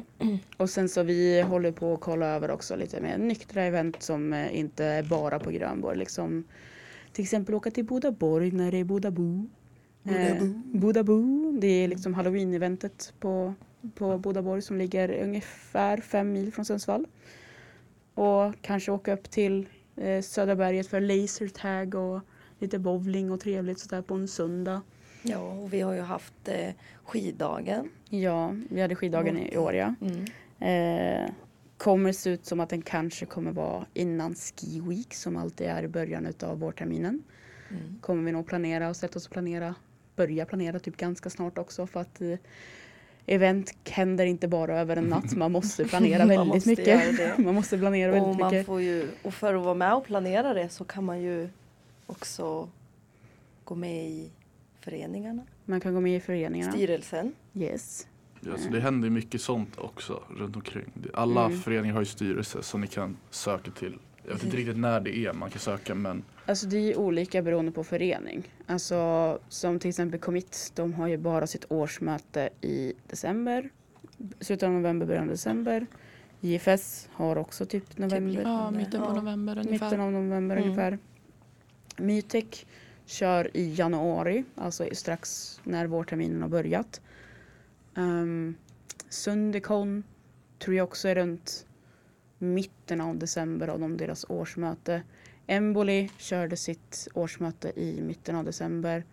Och 0.57 0.69
sen 0.69 0.89
så 0.89 1.03
vi 1.03 1.41
håller 1.41 1.71
på 1.71 1.93
att 1.93 1.99
kolla 1.99 2.25
över 2.25 2.51
också 2.51 2.75
lite 2.75 3.01
mer 3.01 3.17
nyktra 3.17 3.63
event 3.63 4.03
som 4.03 4.33
eh, 4.33 4.59
inte 4.59 4.85
är 4.85 5.03
bara 5.03 5.39
på 5.39 5.51
Grönborg. 5.51 5.97
Liksom, 5.97 6.43
till 7.11 7.23
exempel 7.23 7.55
åka 7.55 7.71
till 7.71 7.85
Bodaborg 7.85 8.51
när 8.51 8.71
det 8.71 8.77
är 8.77 8.83
Bodabo. 8.83 9.49
Eh, 10.03 10.43
Bodabo. 10.65 11.51
Det 11.61 11.67
är 11.67 11.87
liksom 11.87 12.13
halloween-eventet 12.13 13.13
på, 13.19 13.53
på 13.95 14.17
Bodaborg 14.17 14.61
som 14.61 14.77
ligger 14.77 15.23
ungefär 15.23 15.97
fem 15.97 16.33
mil 16.33 16.53
från 16.53 16.65
Sundsvall. 16.65 17.07
Och 18.13 18.53
kanske 18.61 18.91
åka 18.91 19.13
upp 19.13 19.29
till 19.29 19.67
eh, 19.95 20.21
Södra 20.21 20.55
berget 20.55 20.87
för 20.87 21.01
lasertag 21.01 21.95
och 21.95 22.21
lite 22.59 22.79
bowling 22.79 23.31
och 23.31 23.39
trevligt 23.39 23.79
sådär 23.79 24.01
på 24.01 24.13
en 24.13 24.27
söndag. 24.27 24.81
Ja, 25.29 25.39
och 25.39 25.73
vi 25.73 25.81
har 25.81 25.93
ju 25.93 26.01
haft 26.01 26.47
eh, 26.47 26.73
skiddagen. 27.03 27.89
Ja, 28.09 28.55
vi 28.69 28.81
hade 28.81 28.95
skiddagen 28.95 29.37
i 29.37 29.57
år 29.57 29.73
ja. 29.73 29.93
Mm. 30.01 30.25
Eh, 30.59 31.31
kommer 31.77 32.11
se 32.11 32.29
ut 32.29 32.45
som 32.45 32.59
att 32.59 32.69
den 32.69 32.81
kanske 32.81 33.25
kommer 33.25 33.51
vara 33.51 33.85
innan 33.93 34.35
Ski 34.35 34.81
Week 34.81 35.13
som 35.13 35.37
alltid 35.37 35.67
är 35.67 35.83
i 35.83 35.87
början 35.87 36.33
av 36.43 36.59
vårterminen. 36.59 37.23
Mm. 37.69 37.99
Kommer 38.01 38.23
vi 38.23 38.31
nog 38.31 38.47
planera 38.47 38.89
och 38.89 38.95
sätta 38.95 39.19
oss 39.19 39.25
och 39.25 39.31
planera, 39.31 39.75
börja 40.15 40.45
planera 40.45 40.79
typ 40.79 40.97
ganska 40.97 41.29
snart 41.29 41.57
också 41.57 41.87
för 41.87 42.01
att 42.01 42.21
eh, 42.21 42.37
event 43.25 43.73
händer 43.83 44.25
inte 44.25 44.47
bara 44.47 44.79
över 44.79 44.95
en 44.95 45.03
natt. 45.03 45.35
Man 45.35 45.51
måste 45.51 45.85
planera 45.85 46.19
Man 46.25 46.27
väldigt 46.27 46.47
måste 46.47 46.69
mycket. 46.69 47.37
Man 47.37 47.55
måste 47.55 47.77
planera 47.77 48.11
Och 48.11 48.39
väldigt 48.39 48.67
mycket. 48.67 48.81
ju, 48.81 49.07
och 49.23 49.33
för 49.33 49.53
att 49.53 49.63
vara 49.63 49.73
med 49.73 49.93
och 49.93 50.05
planera 50.05 50.53
det 50.53 50.69
så 50.69 50.83
kan 50.83 51.03
man 51.03 51.21
ju 51.21 51.49
också 52.07 52.69
gå 53.63 53.75
med 53.75 54.09
i 54.09 54.29
föreningarna, 54.91 55.43
Man 55.65 55.79
kan 55.79 55.93
gå 55.93 56.01
med 56.01 56.15
i 56.15 56.19
föreningarna. 56.19 56.71
styrelsen. 56.71 57.33
Yes. 57.55 58.07
Ja, 58.41 58.57
så 58.57 58.69
det 58.69 58.79
händer 58.79 59.09
mycket 59.09 59.41
sånt 59.41 59.77
också 59.77 60.23
runt 60.37 60.55
omkring. 60.55 60.85
Alla 61.13 61.45
Mm. 61.45 61.59
föreningar 61.59 61.93
har 61.93 62.01
ju 62.01 62.05
styrelse 62.05 62.63
som 62.63 62.81
ni 62.81 62.87
kan 62.87 63.17
söka 63.29 63.71
till. 63.71 63.97
Jag 64.25 64.33
vet 64.33 64.43
inte 64.43 64.57
riktigt 64.57 64.77
när 64.77 64.99
det 64.99 65.17
är 65.17 65.33
man 65.33 65.49
kan 65.49 65.59
söka 65.59 65.95
men 65.95 66.23
Alltså 66.45 66.67
det 66.67 66.77
är 66.77 66.81
ju 66.81 66.95
olika 66.95 67.41
beroende 67.41 67.71
på 67.71 67.83
förening. 67.83 68.43
Alltså 68.67 69.39
som 69.49 69.79
till 69.79 69.89
exempel 69.89 70.19
Commit, 70.19 70.71
de 70.75 70.93
har 70.93 71.07
ju 71.07 71.17
bara 71.17 71.47
sitt 71.47 71.65
årsmöte 71.69 72.49
i 72.61 72.93
december. 73.07 73.69
Slutet 74.39 74.63
av 74.67 74.71
november, 74.73 75.05
början 75.05 75.23
av 75.23 75.29
december. 75.29 75.85
JFS 76.39 77.09
har 77.13 77.35
också 77.37 77.65
typ 77.65 77.97
november. 77.97 78.41
Ja, 78.41 78.71
mitten 78.71 79.01
på 79.01 79.07
Ja. 79.07 79.13
november 79.13 79.57
ungefär. 79.57 79.85
Mitten 79.85 80.01
av 80.01 80.11
november 80.11 80.55
Mm. 80.57 80.67
ungefär. 80.69 80.99
Mytek 81.97 82.67
kör 83.07 83.57
i 83.57 83.73
januari, 83.73 84.43
alltså 84.55 84.87
strax 84.91 85.59
när 85.63 85.87
vårterminen 85.87 86.41
har 86.41 86.49
börjat. 86.49 87.01
Ehm, 87.95 88.03
um, 88.03 88.55
Sundekon 89.09 90.03
tror 90.59 90.75
jag 90.75 90.83
också 90.83 91.07
är 91.07 91.15
runt 91.15 91.65
mitten 92.37 93.01
av 93.01 93.17
december 93.17 93.67
av 93.67 93.79
de 93.79 93.97
deras 93.97 94.25
årsmöte. 94.29 95.01
Emboli 95.47 96.11
körde 96.17 96.57
sitt 96.57 97.07
årsmöte 97.13 97.79
i 97.79 98.01
mitten 98.01 98.35
av 98.35 98.45
december. 98.45 99.03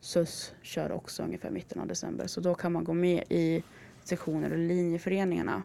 SUS 0.00 0.54
kör 0.62 0.92
också 0.92 1.22
ungefär 1.22 1.50
mitten 1.50 1.80
av 1.80 1.86
december. 1.86 2.26
Så 2.26 2.40
då 2.40 2.54
kan 2.54 2.72
man 2.72 2.84
gå 2.84 2.92
med 2.92 3.24
i 3.28 3.62
sektioner 4.02 4.52
och 4.52 4.58
linjeföreningarna 4.58 5.62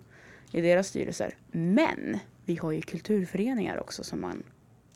i 0.51 0.61
deras 0.61 0.87
styrelser. 0.87 1.37
Men 1.51 2.19
vi 2.45 2.55
har 2.55 2.71
ju 2.71 2.81
kulturföreningar 2.81 3.79
också 3.79 4.03
som 4.03 4.21
man 4.21 4.43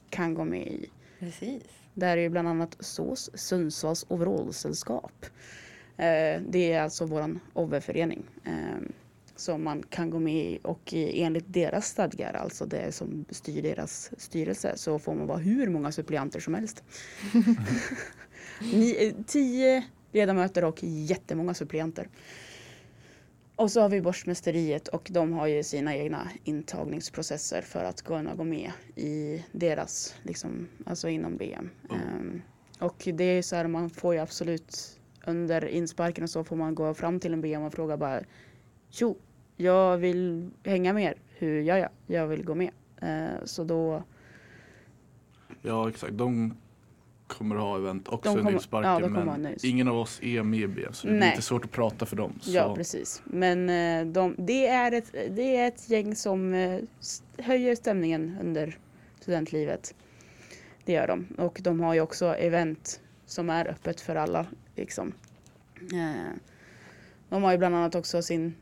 kan 0.10 0.34
gå 0.34 0.46
med 0.46 0.68
i. 0.68 0.90
Precis. 1.24 1.64
Där 1.94 2.18
är 2.18 2.22
ju 2.22 2.30
bland 2.30 2.48
annat 2.48 2.78
SÅS, 2.80 3.30
Sundsvalls 3.34 4.06
overallsällskap. 4.10 5.26
Eh, 5.98 6.42
det 6.48 6.74
är 6.74 6.82
alltså 6.82 7.06
våran 7.06 7.40
OVVE-förening 7.54 8.24
eh, 8.44 8.88
som 9.36 9.64
man 9.64 9.84
kan 9.84 10.10
gå 10.10 10.20
med 10.20 10.46
i 10.46 10.60
och 10.64 10.94
enligt 10.94 11.46
deras 11.48 11.88
stadgar, 11.88 12.34
alltså 12.34 12.66
det 12.66 12.92
som 12.92 13.26
styr 13.30 13.62
deras 13.62 14.12
styrelse, 14.18 14.74
så 14.78 15.00
får 15.00 15.16
man 15.16 15.28
vara 15.28 15.38
hur 15.38 15.70
många 15.70 15.92
suppleanter 15.92 16.40
som 16.40 16.54
helst. 16.54 16.84
Ni, 18.62 19.08
eh, 19.08 19.26
tio 19.28 19.84
ledamöter 20.12 20.64
och 20.64 20.84
jättemånga 20.84 21.54
suppleanter. 21.54 22.08
Och 23.64 23.72
så 23.72 23.82
har 23.82 23.90
vi 23.90 24.02
Borstmästeriet 24.02 24.88
och 24.88 25.08
de 25.12 25.34
har 25.34 25.48
ju 25.48 25.64
sina 25.64 25.96
egna 25.96 26.30
intagningsprocesser 26.44 27.62
för 27.62 27.84
att 27.84 28.02
kunna 28.02 28.36
gå 28.36 28.44
med 28.44 28.72
i 28.96 29.46
deras, 29.52 30.16
liksom, 30.24 30.68
alltså 30.86 31.10
inom 31.10 31.38
BM. 31.38 31.70
Ehm, 31.92 32.42
och 32.80 33.08
det 33.14 33.24
är 33.24 33.42
så 33.42 33.56
här, 33.56 33.68
man 33.68 33.90
får 33.90 34.14
ju 34.14 34.20
absolut 34.20 35.00
under 35.26 35.66
insparken 35.66 36.24
och 36.24 36.30
så 36.30 36.44
får 36.44 36.56
man 36.56 36.76
gå 36.76 36.94
fram 36.94 37.20
till 37.20 37.34
en 37.34 37.42
BM 37.42 37.62
och 37.64 37.74
fråga 37.74 37.98
bara 37.98 38.22
Tjo, 38.90 39.18
jag 39.58 39.98
vill 39.98 40.50
hänga 40.64 40.94
med 40.94 41.04
er. 41.04 41.16
Hur 41.38 41.62
gör 41.62 41.78
jag? 41.78 41.90
Jag 42.08 42.28
vill 42.28 42.46
gå 42.46 42.56
med. 42.56 42.72
Eh, 43.02 43.46
så 43.46 43.64
då, 43.64 44.04
Ja 45.62 45.90
exakt, 45.90 46.18
de 46.18 46.58
kommer 47.34 47.56
ha 47.56 47.78
event 47.78 48.08
också 48.08 48.36
kommer- 48.36 48.52
insparken 48.52 49.14
ja, 49.16 49.24
men 49.26 49.42
nöjes. 49.42 49.64
ingen 49.64 49.88
av 49.88 49.98
oss 49.98 50.20
är 50.24 50.44
med 50.44 50.60
i 50.60 50.68
BM 50.68 50.94
så 50.94 51.08
det 51.08 51.14
Nej. 51.14 51.30
lite 51.30 51.42
svårt 51.42 51.66
att 51.66 51.72
prata 51.72 52.06
för 52.06 52.16
dem. 52.16 52.34
Så 52.42 52.52
ja 52.52 52.76
precis. 52.76 53.22
Men 53.26 53.70
eh, 53.70 54.06
de, 54.14 54.36
det, 54.38 54.68
är 54.68 54.92
ett, 54.92 55.12
det 55.12 55.56
är 55.58 55.68
ett 55.68 55.90
gäng 55.90 56.16
som 56.16 56.54
eh, 56.54 56.80
höjer 57.38 57.76
stämningen 57.76 58.38
under 58.42 58.78
studentlivet. 59.20 59.96
Det 60.86 60.94
gör 60.94 61.08
de. 61.08 61.26
Och 61.38 61.60
de 61.64 61.80
har 61.80 61.94
ju 61.94 62.02
också 62.02 62.26
event 62.36 63.00
som 63.26 63.50
är 63.50 63.68
öppet 63.68 64.02
för 64.02 64.16
alla. 64.16 64.46
Liksom. 64.76 65.14
Eh, 65.82 66.32
de 67.30 67.44
har 67.44 67.52
ju 67.52 67.58
bland 67.58 67.76
annat 67.76 67.96
också 67.96 68.22
sin, 68.22 68.54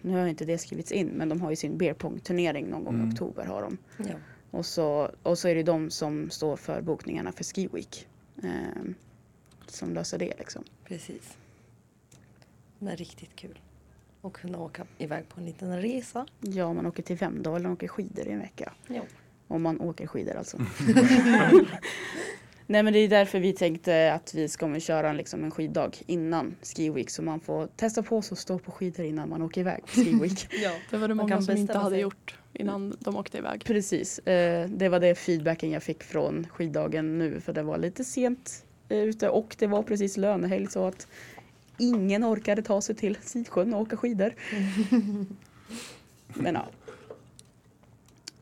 nu 0.00 0.12
har 0.18 0.26
inte 0.26 0.44
det 0.44 0.58
skrivits 0.58 0.92
in, 0.92 1.06
men 1.06 1.28
de 1.28 1.40
har 1.40 1.50
ju 1.50 1.56
sin 1.56 1.78
beer 1.78 1.94
pong 1.94 2.18
turnering 2.20 2.66
någon 2.66 2.84
gång 2.84 2.94
Mm. 2.94 3.08
i 3.10 3.12
oktober 3.12 3.44
har 3.44 3.62
de. 3.62 3.78
Ja. 3.96 4.04
Och 4.52 4.66
så, 4.66 5.10
och 5.22 5.38
så 5.38 5.48
är 5.48 5.54
det 5.54 5.62
de 5.62 5.90
som 5.90 6.30
står 6.30 6.56
för 6.56 6.80
bokningarna 6.80 7.32
för 7.32 7.44
Ski 7.44 7.68
Week. 7.72 8.08
Eh, 8.42 8.82
som 9.66 9.94
löser 9.94 10.18
det 10.18 10.38
liksom. 10.38 10.64
Precis. 10.84 11.36
Det 12.78 12.90
är 12.90 12.96
riktigt 12.96 13.36
kul. 13.36 13.58
Och 14.20 14.34
kunna 14.34 14.58
åka 14.58 14.86
iväg 14.98 15.28
på 15.28 15.40
en 15.40 15.46
liten 15.46 15.82
resa. 15.82 16.26
Ja, 16.40 16.72
man 16.72 16.86
åker 16.86 17.02
till 17.02 17.16
Vemdalen 17.16 17.66
och 17.66 17.72
åker 17.72 17.88
skidor 17.88 18.26
i 18.26 18.32
en 18.32 18.38
vecka. 18.38 18.72
Ja. 18.86 19.02
Om 19.48 19.62
man 19.62 19.80
åker 19.80 20.06
skidor 20.06 20.36
alltså. 20.36 20.58
Nej 22.66 22.82
men 22.82 22.92
det 22.92 22.98
är 22.98 23.08
därför 23.08 23.40
vi 23.40 23.52
tänkte 23.52 24.12
att 24.12 24.34
vi 24.34 24.48
ska 24.48 24.80
köra 24.80 25.10
en, 25.10 25.16
liksom, 25.16 25.44
en 25.44 25.50
skiddag 25.50 25.90
innan 26.06 26.56
Ski 26.62 26.90
Week 26.90 27.10
så 27.10 27.22
man 27.22 27.40
får 27.40 27.66
testa 27.66 28.02
på 28.02 28.22
sig 28.22 28.32
och 28.34 28.38
stå 28.38 28.58
på 28.58 28.70
skidor 28.72 29.06
innan 29.06 29.28
man 29.28 29.42
åker 29.42 29.60
iväg 29.60 29.82
på 29.82 29.88
Ski 29.88 30.14
Week. 30.22 30.46
ja. 30.62 30.70
Det 30.90 30.96
var 30.96 31.08
det 31.08 31.14
Man 31.14 31.26
många 31.26 31.42
som 31.42 31.56
inte 31.56 31.78
hade 31.78 31.90
sig. 31.90 32.00
gjort 32.00 32.38
innan 32.52 32.96
de 33.00 33.16
åkte 33.16 33.38
iväg. 33.38 33.64
Precis, 33.64 34.18
eh, 34.18 34.68
det 34.68 34.88
var 34.88 35.00
det 35.00 35.14
feedbacken 35.14 35.70
jag 35.70 35.82
fick 35.82 36.02
från 36.02 36.46
skiddagen 36.50 37.18
nu 37.18 37.40
för 37.40 37.52
det 37.52 37.62
var 37.62 37.78
lite 37.78 38.04
sent 38.04 38.64
eh, 38.88 38.98
ute 38.98 39.28
och 39.28 39.56
det 39.58 39.66
var 39.66 39.82
precis 39.82 40.16
lönehelg 40.16 40.66
så 40.66 40.86
att 40.86 41.06
ingen 41.78 42.24
orkade 42.24 42.62
ta 42.62 42.80
sig 42.80 42.94
till 42.94 43.16
Sidsjön 43.22 43.74
och 43.74 43.80
åka 43.80 43.96
skidor. 43.96 44.34
Men 46.34 46.54
ja. 46.54 46.66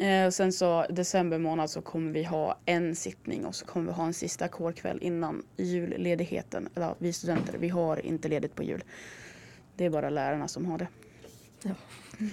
Eh, 0.01 0.31
sen 0.31 0.53
så 0.53 0.87
december 0.91 1.39
månad 1.39 1.71
så 1.71 1.83
kommer 1.83 2.13
vi 2.13 2.25
ha 2.25 2.59
en 2.67 2.97
sittning 2.97 3.47
och 3.47 3.55
så 3.55 3.67
kommer 3.67 3.87
vi 3.87 3.93
ha 3.93 4.07
en 4.07 4.15
sista 4.15 4.49
kårkväll 4.49 4.99
innan 5.03 5.43
julledigheten. 5.57 6.69
Eller 6.75 6.95
vi 6.99 7.13
studenter, 7.13 7.59
vi 7.59 7.69
har 7.69 8.07
inte 8.07 8.29
ledigt 8.29 8.55
på 8.55 8.63
jul. 8.63 8.85
Det 9.77 9.85
är 9.85 9.91
bara 9.91 10.11
lärarna 10.11 10.49
som 10.49 10.67
har 10.67 10.79
det. 10.79 10.89
Ja. 11.63 11.75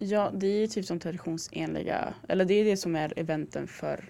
Ja, 0.00 0.30
det 0.34 0.46
är 0.46 0.66
typ 0.66 0.86
som 0.86 1.00
traditionsenliga, 1.00 2.14
eller 2.28 2.44
det 2.44 2.54
är 2.54 2.64
det 2.64 2.76
som 2.76 2.96
är 2.96 3.12
eventen 3.16 3.66
för, 3.66 4.04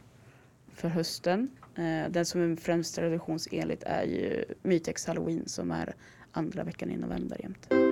för 0.74 0.88
hösten. 0.88 1.50
Eh, 1.74 2.10
den 2.10 2.26
som 2.26 2.52
är 2.52 2.56
främst 2.56 2.94
traditionsenligt 2.94 3.82
är 3.82 4.02
ju 4.02 4.44
Mytex 4.62 5.06
Halloween 5.06 5.48
som 5.48 5.70
är 5.70 5.94
andra 6.32 6.64
veckan 6.64 6.90
i 6.90 6.96
november 6.96 7.40
jämt. 7.40 7.87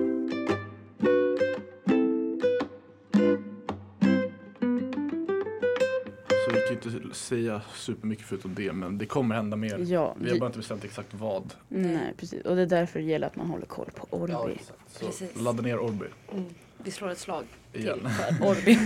Inte 6.93 7.15
säga 7.15 7.61
supermycket 7.75 8.25
förutom 8.25 8.55
det 8.55 8.73
men 8.73 8.97
det 8.97 9.05
kommer 9.05 9.35
hända 9.35 9.57
mer. 9.57 9.77
Ja, 9.87 10.15
Vi 10.19 10.29
har 10.31 10.37
bara 10.39 10.45
inte 10.45 10.57
bestämt 10.59 10.83
exakt 10.83 11.13
vad. 11.13 11.53
nej, 11.67 12.13
precis. 12.17 12.45
Och 12.45 12.55
det 12.55 12.61
är 12.61 12.65
därför 12.65 12.99
det 12.99 13.05
gäller 13.05 13.27
att 13.27 13.35
man 13.35 13.47
håller 13.49 13.65
koll 13.65 13.89
på 13.95 14.07
Orby. 14.17 14.53
exakt. 14.53 14.79
Så 14.99 15.05
Precis. 15.05 15.41
ladda 15.41 15.61
ner 15.61 15.79
Orby 15.79 16.05
Mm. 16.33 16.45
Vi 16.83 16.91
slår 16.91 17.09
ett 17.09 17.17
slag 17.19 17.43
igen. 17.73 17.99
till 17.99 18.09
för 18.09 18.47
Orby. 18.47 18.77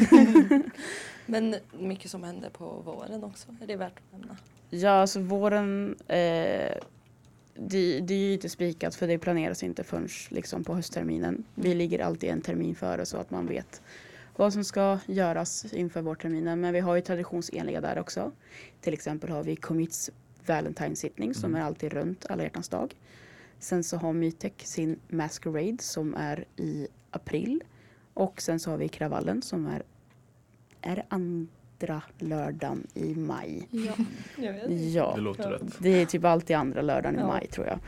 Men 1.25 1.55
mycket 1.79 2.12
som 2.12 2.24
händer 2.24 2.50
på 2.50 2.65
våren 2.86 3.24
också. 3.24 3.48
Är 3.62 3.67
det 3.67 3.75
värt 3.75 3.93
att 3.98 4.20
nämna? 4.20 4.38
Ja, 4.70 4.89
alltså 4.91 5.20
våren, 5.20 5.96
eh, 6.08 6.77
det, 7.55 8.00
det 8.00 8.13
är 8.13 8.17
ju 8.27 8.34
inte 8.34 8.50
spikat 8.50 8.96
för 8.96 9.08
det 9.08 9.17
planeras 9.17 9.63
inte 9.63 9.84
förrän 9.84 10.08
liksom 10.29 10.63
på 10.63 10.75
höstterminen. 10.75 11.43
Vi 11.55 11.74
ligger 11.75 12.00
alltid 12.00 12.29
en 12.29 12.41
termin 12.41 12.75
före 12.75 13.05
så 13.05 13.17
att 13.17 13.31
man 13.31 13.48
vet 13.48 13.81
vad 14.36 14.54
som 14.54 14.64
ska 14.64 15.00
göras 15.08 15.74
inför 15.74 16.02
vårterminen. 16.02 16.60
Men 16.62 16.74
vi 16.74 16.80
har 16.80 16.96
ju 16.96 17.02
traditionsenliga 17.02 17.82
där 17.82 18.00
också. 18.00 18.32
Till 18.82 18.94
exempel 18.94 19.30
har 19.30 19.44
vi 19.44 19.56
Commits 19.56 20.10
Valentine-sittning 20.46 21.34
som 21.34 21.52
Mm. 21.52 21.62
är 21.62 21.66
alltid 21.66 21.94
runt 21.94 22.26
alla 22.30 22.44
hjärtans 22.44 22.70
dag. 22.70 22.96
Sen 23.60 23.84
så 23.84 23.98
har 23.98 24.14
Mytek 24.14 24.54
sin 24.66 25.00
Masquerade 25.08 25.78
som 25.80 26.16
är 26.16 26.46
i 26.56 26.88
april. 27.12 27.64
Och 28.14 28.42
sen 28.42 28.60
så 28.60 28.72
har 28.72 28.78
vi 28.78 28.88
Kravallen 28.90 29.42
som 29.42 29.66
är, 29.68 29.84
är 30.82 31.06
andra 31.10 32.02
lördagen 32.20 32.88
i 32.94 33.16
maj. 33.16 33.68
Ja. 33.72 33.94
Ja, 34.94 35.14
Det 35.16 35.22
låter 35.22 35.50
rätt. 35.50 35.62
det 35.80 35.90
är 35.90 36.06
typ 36.06 36.24
alltid 36.26 36.56
andra 36.56 36.82
lördagen 36.82 37.16
i 37.16 37.20
Ja. 37.22 37.28
maj 37.28 37.48
tror 37.48 37.68
jag. 37.68 37.80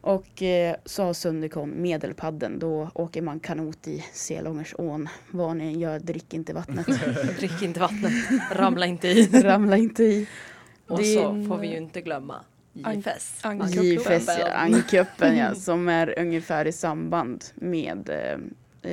Och 0.00 0.42
eh, 0.42 0.76
så 0.84 1.02
har 1.02 1.12
Sundercom 1.12 1.82
Medelpadden. 1.82 2.58
Då 2.58 2.90
åker 2.94 3.22
man 3.22 3.40
kanot 3.40 3.88
i 3.88 4.04
Selångersån. 4.12 5.08
Vad 5.30 5.56
ni 5.56 5.64
än 5.64 5.80
gör, 5.80 5.98
drick 5.98 6.34
inte 6.34 6.52
vattnet. 6.52 6.86
Drick 7.38 7.62
inte 7.62 7.80
vattnet, 7.80 8.12
ramla 8.52 8.86
inte 8.86 9.08
i. 9.08 9.26
Ramla 9.42 9.76
inte 9.76 10.04
i. 10.04 10.26
Och 10.86 10.98
Det 10.98 11.04
så 11.04 11.44
får 11.48 11.58
vi 11.58 11.68
ju 11.70 11.76
inte 11.76 12.00
glömma 12.00 12.44
JFS. 12.72 13.42
JFS, 13.70 14.28
ja. 14.38 14.48
Angkuppen 14.52 15.36
ja, 15.36 15.54
som 15.54 15.88
är 15.88 16.18
ungefär 16.18 16.66
i 16.66 16.72
samband 16.72 17.44
med 17.54 18.10
eh, 18.82 18.92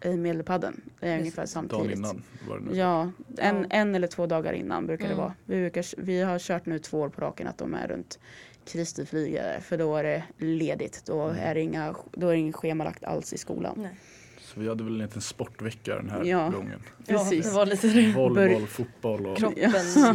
eh, 0.00 0.16
Medelpadden. 0.16 0.80
Det 1.00 1.08
är 1.08 1.18
ungefär 1.18 1.36
Dagen 1.42 1.48
samtidigt. 1.48 1.96
innan 1.98 2.22
var 2.48 2.58
det 2.58 2.64
nu. 2.64 2.76
Ja, 2.78 3.10
en, 3.38 3.56
Ja. 3.60 3.66
en 3.70 3.94
eller 3.94 4.06
två 4.06 4.26
dagar 4.26 4.52
innan 4.52 4.86
brukar 4.86 5.04
det 5.04 5.12
Mm. 5.12 5.22
vara. 5.24 5.34
Vi, 5.44 5.54
brukar, 5.60 5.84
vi 6.02 6.22
har 6.22 6.38
kört 6.38 6.66
nu 6.66 6.78
två 6.78 7.00
år 7.00 7.08
på 7.08 7.20
raken 7.20 7.46
att 7.46 7.58
de 7.58 7.74
är 7.74 7.88
runt 7.88 8.18
Kristi 8.64 9.06
flygare 9.06 9.60
för 9.60 9.78
då 9.78 9.96
är 9.96 10.04
det 10.04 10.22
ledigt. 10.38 11.02
Då 11.06 11.20
Mm. 11.22 11.36
är 11.42 11.54
det, 11.54 11.60
inga, 11.60 11.94
då 12.12 12.28
är 12.28 12.32
det 12.32 12.38
inget 12.38 12.56
schemalagt 12.56 13.04
alls 13.04 13.32
i 13.32 13.38
skolan. 13.38 13.74
Nej. 13.76 13.94
Så 14.40 14.60
vi 14.60 14.68
hade 14.68 14.84
väl 14.84 14.92
en 14.92 14.98
liten 15.06 15.20
sportvecka 15.22 15.94
den 15.96 16.10
här 16.10 16.24
Ja. 16.24 16.48
gången. 16.50 16.82
Precis. 17.06 17.44
Ja, 17.44 17.50
det 17.50 17.56
var 17.56 17.66
lite 17.66 17.86
det. 17.88 18.12
Volleyboll, 18.12 18.66
fotboll 18.66 19.26
och 19.26 19.36
Kroppen 19.38 19.70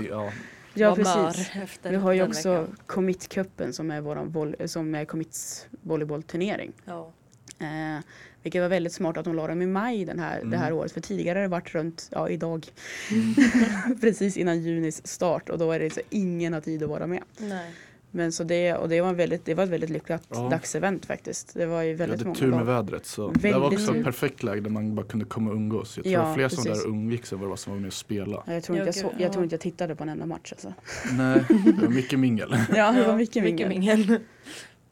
ja. 0.10 0.32
Ja, 0.78 0.96
precis. 0.96 1.52
Vi 1.84 1.96
har 1.96 2.12
ju 2.14 2.24
också 2.24 2.52
veckan. 2.62 2.76
Commit-cupen 2.88 3.72
som 3.72 3.92
är, 3.92 4.02
våran 4.02 4.32
voll, 4.32 4.56
som 4.66 4.96
är 4.96 5.06
Commits 5.06 5.68
volleybollturnering. 5.82 6.72
Ja. 6.86 7.12
Eh, 7.60 8.04
vilket 8.44 8.62
var 8.62 8.70
väldigt 8.70 8.94
smart 8.94 9.18
att 9.18 9.26
de 9.26 9.36
la 9.36 9.48
dem 9.48 9.62
i 9.62 9.66
maj 9.66 10.06
den 10.06 10.20
här, 10.20 10.44
det 10.44 10.58
här 10.58 10.68
Mm. 10.68 10.78
året. 10.80 10.92
För 10.92 11.02
tidigare 11.02 11.38
har 11.38 11.42
det 11.44 11.48
varit 11.48 11.76
runt, 11.76 12.10
ja 12.12 12.30
idag, 12.30 12.68
precis 14.02 14.38
innan 14.38 14.62
junis 14.64 15.08
start. 15.08 15.50
Och 15.50 15.58
då 15.58 15.72
är 15.72 15.80
det 15.80 15.90
så 15.90 16.02
ingen 16.10 16.54
har 16.54 16.62
tid 16.62 16.84
att 16.84 16.90
vara 16.90 17.08
med. 17.08 17.24
Nej. 17.38 17.72
Men 18.16 18.32
så 18.32 18.44
det, 18.44 18.74
och 18.74 18.90
det 18.90 19.02
var, 19.02 19.10
en 19.10 19.16
väldigt, 19.16 19.46
det 19.46 19.54
var 19.54 19.64
ett 19.64 19.70
väldigt 19.70 19.90
lyckat 19.90 20.24
Ja. 20.30 20.50
dagsevent 20.50 21.06
faktiskt. 21.06 21.54
Det 21.54 21.66
var 21.66 21.82
ju 21.82 21.94
väldigt 21.94 22.18
hade 22.20 22.28
många 22.28 22.40
tur 22.40 22.48
med 22.52 22.66
vädret 22.66 23.06
så 23.06 23.30
det 23.32 23.52
var 23.54 23.66
också 23.74 23.92
tur. 23.92 23.98
ett 24.00 24.04
perfekt 24.06 24.44
läge 24.44 24.62
där 24.62 24.70
man 24.70 24.96
bara 24.96 25.06
kunde 25.06 25.26
komma 25.26 25.50
och 25.50 25.56
umgås. 25.56 25.98
Jag 25.98 26.04
tror 26.04 26.14
Ja, 26.14 26.34
fler 26.36 26.50
som 26.50 26.64
var 26.64 26.70
precis. 26.70 26.84
där 26.84 26.90
och 26.90 26.96
umgicks 26.96 27.34
än 27.34 27.40
vad 27.40 27.48
det 27.48 27.50
var 27.50 27.56
som 27.56 27.74
var 27.74 27.80
med 27.80 27.88
och 27.88 27.94
spela. 27.94 28.44
Ja, 28.48 28.54
Jag 28.54 28.64
tror, 28.64 28.78
Ja, 28.78 28.84
inte 28.88 29.00
jag, 29.00 29.12
så, 29.12 29.16
jag 29.20 29.32
tror 29.32 29.42
ja. 29.42 29.44
inte 29.44 29.54
jag 29.54 29.62
tittade 29.62 29.96
på 29.96 30.04
en 30.04 30.10
enda 30.10 30.26
match 30.26 30.52
alltså. 30.52 30.74
Nej, 31.18 31.46
det 31.50 31.82
var 31.82 31.90
mycket 31.90 32.20
mingel. 32.20 32.56
Ja, 32.76 32.92
det 32.92 33.02
var 33.02 33.10
Ja, 33.10 33.16
mycket 33.18 33.44
mingel. 33.44 33.70
mingel. 33.70 34.20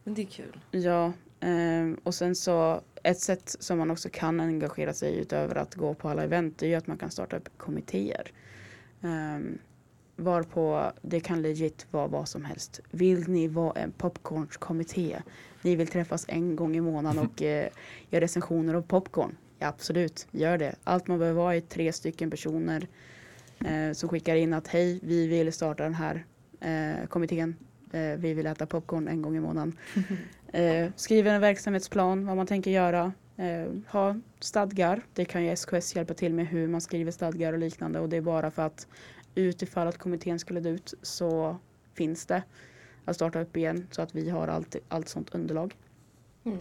Men 0.03 0.13
det 0.13 0.21
är 0.21 0.25
kul. 0.25 0.57
Ja, 0.71 1.13
ehm, 1.39 1.97
och 2.03 2.15
sen 2.15 2.35
så 2.35 2.81
ett 3.03 3.19
sätt 3.19 3.55
som 3.59 3.77
man 3.77 3.91
också 3.91 4.09
kan 4.11 4.39
engagera 4.39 4.93
sig 4.93 5.17
utöver 5.19 5.55
att 5.55 5.75
gå 5.75 5.93
på 5.93 6.09
alla 6.09 6.23
event 6.23 6.63
är 6.63 6.67
ju 6.67 6.75
att 6.75 6.87
man 6.87 6.97
kan 6.97 7.11
starta 7.11 7.37
upp 7.37 7.49
kommittéer. 7.57 8.31
Um, 9.01 9.57
varpå 10.23 10.91
det 11.01 11.19
kan 11.19 11.41
legit 11.41 11.87
vara 11.91 12.07
vad 12.07 12.27
som 12.27 12.45
helst. 12.45 12.79
Vill 12.91 13.29
ni 13.29 13.47
vara 13.47 13.79
en 13.79 13.91
popcornskommitté? 13.91 15.17
Ni 15.61 15.75
vill 15.75 15.87
träffas 15.87 16.25
en 16.27 16.55
gång 16.55 16.75
i 16.75 16.81
månaden 16.81 17.19
och 17.25 17.41
eh, 17.41 17.67
göra 18.09 18.23
recensioner 18.23 18.73
av 18.73 18.81
popcorn? 18.81 19.37
Ja, 19.59 19.67
absolut, 19.67 20.27
gör 20.31 20.57
det. 20.57 20.75
Allt 20.83 21.07
man 21.07 21.19
behöver 21.19 21.41
vara 21.41 21.55
är 21.55 21.61
tre 21.61 21.93
stycken 21.93 22.29
personer 22.29 22.87
eh, 23.65 23.93
som 23.93 24.09
skickar 24.09 24.35
in 24.35 24.53
att 24.53 24.67
hej, 24.67 24.99
vi 25.03 25.27
vill 25.27 25.53
starta 25.53 25.83
den 25.83 25.93
här 25.93 26.25
eh, 26.59 27.07
kommittén. 27.07 27.55
Eh, 27.91 28.17
vi 28.17 28.33
vill 28.33 28.45
äta 28.45 28.65
popcorn 28.65 29.07
en 29.07 29.21
gång 29.21 29.35
i 29.35 29.39
månaden. 29.39 29.77
Eh, 30.53 30.91
skriver 30.95 31.33
en 31.33 31.41
verksamhetsplan, 31.41 32.25
vad 32.25 32.37
man 32.37 32.47
tänker 32.47 32.71
göra. 32.71 33.13
Eh, 33.37 33.65
ha 33.87 34.15
stadgar. 34.39 35.01
Det 35.13 35.25
kan 35.25 35.43
ju 35.43 35.55
SKS 35.55 35.95
hjälpa 35.95 36.13
till 36.13 36.33
med 36.33 36.47
hur 36.47 36.67
man 36.67 36.81
skriver 36.81 37.11
stadgar 37.11 37.53
och 37.53 37.59
liknande. 37.59 37.99
Och 37.99 38.09
det 38.09 38.17
är 38.17 38.21
bara 38.21 38.51
för 38.51 38.61
att 38.61 38.87
utifall 39.35 39.87
att 39.87 39.97
kommittén 39.97 40.39
skulle 40.39 40.59
dö 40.59 40.69
ut 40.69 40.93
så 41.01 41.57
finns 41.93 42.25
det 42.25 42.43
att 43.05 43.15
starta 43.15 43.41
upp 43.41 43.57
igen 43.57 43.87
så 43.91 44.01
att 44.01 44.15
vi 44.15 44.29
har 44.29 44.47
allt, 44.47 44.75
allt 44.89 45.09
sånt 45.09 45.35
underlag. 45.35 45.75
Mm. 46.45 46.57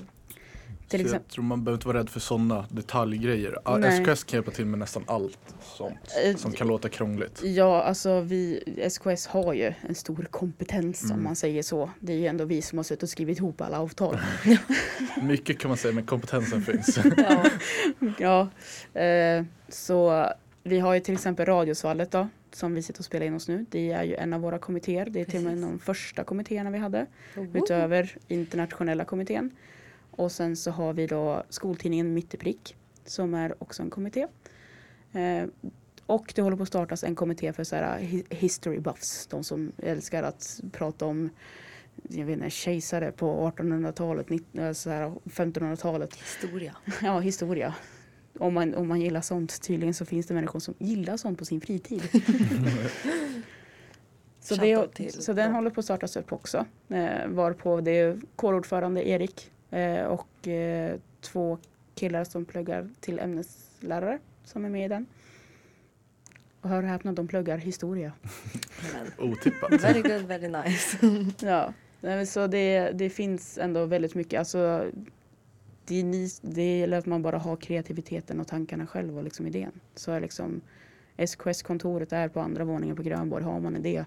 Till 0.89 1.09
Så 1.09 1.15
jag 1.15 1.29
tror 1.29 1.45
man 1.45 1.65
behöver 1.65 1.77
inte 1.77 1.87
vara 1.89 1.99
rädd 1.99 2.11
för 2.11 2.21
sådana 2.21 2.67
detaljgrejer. 2.71 3.59
Nej. 3.79 4.05
SKS 4.05 4.25
kan 4.25 4.37
hjälpa 4.37 4.51
till 4.51 4.67
med 4.67 4.79
nästan 4.79 5.03
allt 5.07 5.39
sånt 5.63 5.99
Eh, 6.25 6.37
som 6.37 6.53
kan 6.53 6.67
låta 6.67 6.89
krångligt. 6.89 7.41
Ja, 7.45 7.83
alltså 7.83 8.21
vi, 8.21 8.63
SKS 8.91 9.27
har 9.27 9.53
ju 9.53 9.73
en 9.89 9.95
stor 9.95 10.27
kompetens 10.31 11.03
om 11.05 11.11
Mm. 11.11 11.25
man 11.25 11.37
säger 11.37 11.63
så. 11.63 11.91
Det 12.01 12.13
är 12.13 12.17
ju 12.17 12.27
ändå 12.27 12.45
vi 12.45 12.63
som 12.63 12.79
har 12.79 12.83
suttit 12.83 13.03
och 13.03 13.09
skrivit 13.09 13.39
ihop 13.39 13.61
alla 13.61 13.81
avtal. 13.81 14.19
Mycket 15.23 15.59
kan 15.59 15.69
man 15.69 15.79
säga 15.79 15.95
men 15.95 16.07
kompetensen 16.07 16.63
finns. 16.63 16.99
Ja. 18.19 18.49
ja, 18.95 19.01
eh, 19.01 19.45
så 19.69 20.27
vi 20.63 20.79
har 20.81 20.95
ju 20.95 21.01
till 21.01 21.15
exempel 21.15 21.47
Radiosvallet 21.47 22.11
då, 22.11 22.29
som 22.55 22.75
vi 22.75 22.83
sitter 22.83 23.01
och 23.01 23.05
spelar 23.05 23.27
in 23.27 23.35
oss 23.35 23.49
nu. 23.49 23.67
Det 23.71 23.93
är 23.93 24.03
ju 24.03 24.15
en 24.15 24.33
av 24.33 24.41
våra 24.41 24.59
kommittéer. 24.59 25.07
Det 25.11 25.21
är 25.21 25.25
till 25.25 25.37
och 25.37 25.43
med 25.43 25.53
Precis. 25.53 25.71
de 25.71 25.79
första 25.79 26.25
kommittéerna 26.25 26.71
vi 26.71 26.79
hade. 26.79 27.07
Woho! 27.37 27.59
Utöver 27.65 28.17
internationella 28.29 29.05
kommittén. 29.05 29.51
Och 30.11 30.33
sen 30.33 30.57
så 30.57 30.71
har 30.71 30.93
vi 30.93 31.07
då 31.07 31.43
skoltidningen 31.49 32.15
Mitt 32.15 32.35
i 32.35 32.37
prick 32.37 32.77
som 33.05 33.35
är 33.35 33.55
också 33.63 33.83
en 33.83 33.91
kommitté. 33.91 34.27
Eh, 35.13 35.45
och 36.07 36.33
det 36.37 36.43
håller 36.43 36.57
på 36.57 36.63
att 36.63 36.69
startas 36.69 37.05
en 37.05 37.15
kommitté 37.15 37.53
för 37.53 37.65
så 37.65 37.77
här, 37.77 37.99
hi- 38.01 38.35
history 38.35 38.81
buffs. 38.81 39.27
De 39.27 39.45
som 39.45 39.73
älskar 39.79 40.23
att 40.23 40.61
prata 40.73 41.07
om 41.07 41.31
jag 42.09 42.27
vet 42.27 42.37
inte, 42.37 42.51
kejsare 42.51 43.13
på 43.13 43.53
1800-talet, 43.57 44.29
19 44.31 44.61
eh, 44.61 44.71
1500-talet. 44.71 46.15
Historia. 46.15 46.77
Ja, 47.03 47.21
historia. 47.21 47.75
Om 48.39 48.55
man, 48.55 48.75
om 48.75 48.89
man 48.89 49.01
gillar 49.01 49.21
sånt. 49.21 49.63
Tydligen 49.63 49.95
så 49.95 50.05
finns 50.05 50.27
det 50.27 50.35
människor 50.35 50.61
som 50.61 50.75
gillar 50.79 51.17
sånt 51.17 51.39
på 51.39 51.45
sin 51.45 51.61
fritid. 51.61 52.03
så, 54.41 54.55
det, 54.55 55.13
så 55.13 55.33
den 55.33 55.53
håller 55.53 55.71
på 55.71 55.81
att 55.81 55.85
startas 55.85 56.17
upp 56.17 56.33
också. 56.33 56.67
Eh, 56.89 57.29
varpå 57.29 57.81
det 57.81 57.91
är 57.91 58.21
kårordförande 58.37 59.09
Erik 59.09 59.51
eh, 59.71 60.05
och 60.05 60.49
eh, 60.49 60.97
två 61.21 61.59
killar 61.95 62.25
som 62.25 62.45
pluggar 62.45 62.89
till 63.01 63.19
ämneslärare 63.19 64.19
som 64.45 64.65
är 64.65 64.71
med 64.71 64.85
i 64.85 64.89
den. 64.89 65.07
Och 66.61 66.69
hör 66.69 66.83
och 66.83 66.89
häpna, 66.89 67.13
de 67.13 67.29
pluggar 67.29 67.59
historia. 67.59 68.13
Otippat. 69.19 69.73
very 69.73 70.03
good, 70.03 70.23
very 70.23 70.49
nice. 70.49 70.99
Ja, 71.47 71.73
så 72.27 72.47
det, 72.47 72.91
det 72.91 73.11
finns 73.11 73.59
ändå 73.59 73.87
väldigt 73.87 74.15
mycket. 74.15 74.39
Alltså, 74.39 74.91
det, 75.85 76.01
är 76.01 76.05
ni, 76.05 76.29
det 76.43 76.79
gäller 76.79 76.99
att 76.99 77.07
man 77.07 77.23
bara 77.23 77.39
har 77.39 77.57
kreativiteten 77.57 78.41
och 78.41 78.47
tankarna 78.49 78.87
själv 78.87 79.19
och 79.19 79.25
liksom 79.25 79.47
idén. 79.47 79.73
Så 79.95 80.13
är 80.13 80.21
liksom 80.21 80.61
SKS-kontoret 81.17 82.13
är 82.13 82.29
på 82.29 82.41
andra 82.41 82.65
våningen 82.65 82.97
på 82.97 83.03
Grönborg. 83.03 83.45
Har 83.45 83.61
man 83.61 83.77
en 83.77 83.87
idé, 83.87 84.05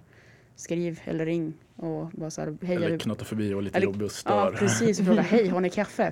skriv 0.56 1.00
eller 1.06 1.26
ring 1.26 1.54
och 1.76 2.08
bara 2.14 2.30
så 2.32 2.42
här, 2.42 2.58
hej, 2.62 2.76
Eller 2.76 2.90
du- 2.90 2.98
knata 3.00 3.26
förbi 3.26 3.54
och 3.54 3.64
lite 3.64 3.78
Eller- 3.78 3.86
jobbig 3.86 4.02
och 4.02 4.06
Ja, 4.06 4.10
stör. 4.10 4.52
precis. 4.60 5.00
Och 5.00 5.06
fråga, 5.06 5.22
hej, 5.32 5.48
har 5.48 5.62
ni 5.62 5.70
kaffe? 5.70 6.12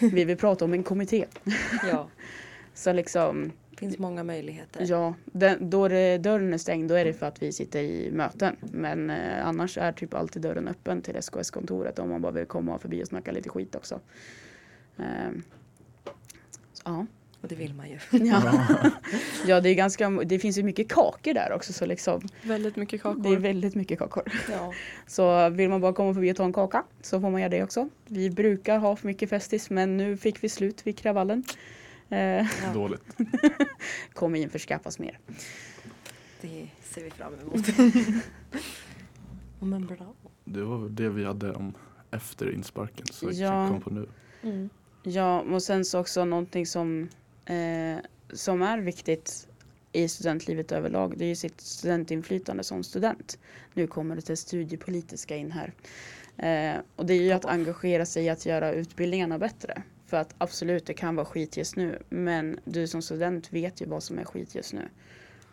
Vi 0.00 0.24
vill 0.24 0.36
prata 0.36 0.64
om 0.64 0.72
en 0.72 0.82
kommitté. 0.82 1.24
ja, 1.90 2.08
Så 2.74 2.92
liksom, 2.92 3.52
det 3.70 3.76
finns 3.78 3.98
många 3.98 4.24
möjligheter. 4.24 4.86
ja, 4.88 5.14
den, 5.24 5.70
då 5.70 5.88
det, 5.88 6.18
dörren 6.18 6.54
är 6.54 6.58
stängd, 6.58 6.88
då 6.88 6.94
är 6.94 7.04
det 7.04 7.12
för 7.12 7.26
att 7.26 7.42
vi 7.42 7.52
sitter 7.52 7.82
i 7.82 8.10
möten. 8.12 8.56
Men 8.60 9.10
eh, 9.10 9.46
annars 9.46 9.78
är 9.78 9.92
typ 9.92 10.14
alltid 10.14 10.42
dörren 10.42 10.68
öppen 10.68 11.02
till 11.02 11.16
SKS-kontoret 11.16 11.98
om 11.98 12.08
man 12.10 12.22
bara 12.22 12.32
vill 12.32 12.46
komma 12.46 12.78
förbi 12.78 13.02
och 13.02 13.06
snacka 13.08 13.32
lite 13.32 13.48
skit 13.48 13.74
också. 13.74 14.00
Ehm, 14.98 15.42
så, 16.72 16.82
ja. 16.84 17.06
Och 17.40 17.48
det 17.48 17.54
vill 17.54 17.74
man 17.74 17.88
ju. 17.90 17.98
Ja. 18.26 18.66
ja, 19.46 19.60
det 19.60 19.68
är 19.68 19.74
ganska, 19.74 20.10
det 20.10 20.38
finns 20.38 20.58
ju 20.58 20.62
mycket 20.62 20.88
kakor 20.88 21.34
där 21.34 21.52
också 21.52 21.72
så 21.72 21.86
liksom, 21.86 22.20
Väldigt 22.42 22.76
mycket 22.76 23.02
kakor. 23.02 23.22
det 23.22 23.28
är 23.28 23.36
väldigt 23.36 23.74
mycket 23.74 23.98
kakor. 23.98 24.32
Ja. 24.50 24.72
Så 25.06 25.48
vill 25.48 25.68
man 25.68 25.80
bara 25.80 25.92
komma 25.92 26.14
förbi 26.14 26.32
och 26.32 26.36
ta 26.36 26.44
en 26.44 26.52
kaka 26.52 26.84
så 27.02 27.20
får 27.20 27.30
man 27.30 27.40
göra 27.40 27.48
det 27.50 27.62
också. 27.62 27.88
Vi 28.06 28.30
brukar 28.30 28.78
ha 28.78 28.96
för 28.96 29.06
mycket 29.06 29.30
festis 29.30 29.70
men 29.70 29.96
nu 29.96 30.16
fick 30.16 30.44
vi 30.44 30.48
slut 30.48 30.86
vid 30.86 30.98
kravallen. 30.98 31.44
Eh, 32.08 32.46
Dåligt. 32.74 33.16
kommer 34.12 34.38
införskaffas 34.38 34.98
mer. 34.98 35.18
Det 36.40 36.68
ser 36.82 37.04
vi 37.04 37.10
fram 37.10 37.32
emot. 37.34 37.66
Men 39.60 39.86
bra. 39.86 40.14
Det 40.44 40.62
var 40.62 40.88
det 40.88 41.08
vi 41.08 41.24
hade 41.24 41.52
om 41.52 41.74
efter 42.10 42.50
insparken 42.54 43.06
så 43.10 43.26
Ja. 43.26 43.32
jag 43.32 43.68
kom 43.68 43.80
på 43.80 43.90
nu. 43.90 44.08
Mm. 44.42 44.70
Ja, 45.04 45.40
och 45.40 45.62
sen 45.62 45.84
så 45.84 46.00
också 46.00 46.24
någonting 46.24 46.66
som, 46.66 47.08
eh, 47.44 47.96
som 48.32 48.62
är 48.62 48.78
viktigt 48.78 49.48
i 49.92 50.08
studentlivet 50.08 50.72
överlag. 50.72 51.18
Det 51.18 51.24
är 51.24 51.28
ju 51.28 51.36
sitt 51.36 51.60
studentinflytande 51.60 52.64
som 52.64 52.82
student. 52.82 53.38
Nu 53.74 53.86
kommer 53.86 54.16
det 54.16 54.22
till 54.22 54.36
studiepolitiska 54.36 55.36
in 55.36 55.52
här. 55.52 55.72
Eh, 56.36 56.80
och 56.96 57.06
det 57.06 57.14
är 57.14 57.22
ju 57.22 57.32
att 57.32 57.44
engagera 57.44 58.06
sig 58.06 58.24
i 58.24 58.28
att 58.28 58.46
göra 58.46 58.72
utbildningarna 58.72 59.38
bättre. 59.38 59.82
För 60.06 60.16
att 60.16 60.34
absolut, 60.38 60.86
det 60.86 60.94
kan 60.94 61.16
vara 61.16 61.26
skit 61.26 61.56
just 61.56 61.76
nu. 61.76 61.98
Men 62.08 62.60
du 62.64 62.86
som 62.86 63.02
student 63.02 63.52
vet 63.52 63.80
ju 63.80 63.86
vad 63.86 64.02
som 64.02 64.18
är 64.18 64.24
skit 64.24 64.54
just 64.54 64.72
nu. 64.72 64.88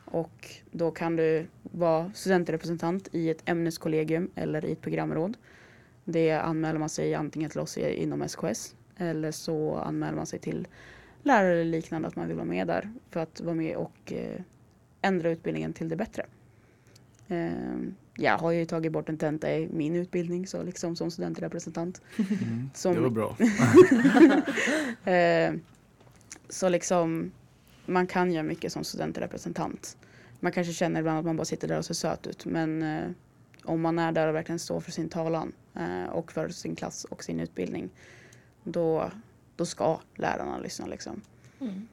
Och 0.05 0.51
då 0.71 0.91
kan 0.91 1.15
du 1.15 1.47
vara 1.61 2.11
studentrepresentant 2.15 3.09
i 3.11 3.29
ett 3.29 3.49
ämneskollegium 3.49 4.31
eller 4.35 4.65
i 4.65 4.71
ett 4.71 4.81
programråd. 4.81 5.37
Det 6.03 6.31
anmäler 6.31 6.79
man 6.79 6.89
sig 6.89 7.15
antingen 7.15 7.49
till 7.49 7.59
oss 7.59 7.77
inom 7.77 8.21
SKS 8.21 8.75
eller 8.99 9.31
så 9.31 9.75
anmäler 9.75 10.15
man 10.15 10.25
sig 10.25 10.39
till 10.39 10.67
lärare 11.23 11.53
eller 11.53 11.65
liknande 11.71 12.07
att 12.07 12.15
man 12.15 12.27
vill 12.27 12.35
vara 12.35 12.45
med 12.45 12.67
där 12.67 12.91
för 13.09 13.19
att 13.19 13.41
vara 13.41 13.55
med 13.55 13.75
och 13.77 14.13
eh, 14.13 14.41
ändra 15.01 15.29
utbildningen 15.29 15.73
till 15.73 15.89
det 15.89 15.95
bättre. 15.95 16.25
Eh, 17.27 17.49
jag 18.15 18.37
har 18.37 18.51
ju 18.51 18.65
tagit 18.65 18.91
bort 18.91 19.09
en 19.09 19.17
tenta 19.17 19.51
i 19.57 19.67
min 19.73 19.95
utbildning 19.95 20.47
så 20.47 20.63
liksom 20.63 20.95
som 20.95 21.11
studentrepresentant. 21.11 22.01
Mm. 22.17 22.69
Som- 22.73 22.95
Det 22.95 23.01
var 23.01 23.09
bra. 23.09 23.37
Eh, 25.11 25.53
så 26.49 26.69
liksom 26.69 27.31
man 27.85 28.07
kan 28.07 28.31
göra 28.31 28.43
mycket 28.43 28.71
som 28.73 28.83
studentrepresentant. 28.83 29.97
Man 30.39 30.51
kanske 30.51 30.73
känner 30.73 30.99
ibland 30.99 31.19
att 31.19 31.25
man 31.25 31.37
bara 31.37 31.45
sitter 31.45 31.67
där 31.67 31.77
och 31.77 31.85
ser 31.85 31.93
söt 31.93 32.27
ut 32.27 32.45
men 32.45 32.83
eh, 32.83 33.09
om 33.63 33.81
man 33.81 33.99
är 33.99 34.11
där 34.11 34.27
och 34.27 34.35
verkligen 34.35 34.59
står 34.59 34.79
för 34.79 34.91
sin 34.91 35.09
talan 35.09 35.51
eh, 35.75 36.09
och 36.11 36.31
för 36.31 36.49
sin 36.49 36.75
klass 36.75 37.03
och 37.05 37.23
sin 37.23 37.39
utbildning 37.39 37.89
då, 38.63 39.11
då 39.55 39.65
ska 39.65 39.99
lärarna 40.15 40.59
lyssna 40.59 40.85
liksom. 40.87 41.21
Mm. 41.59 41.87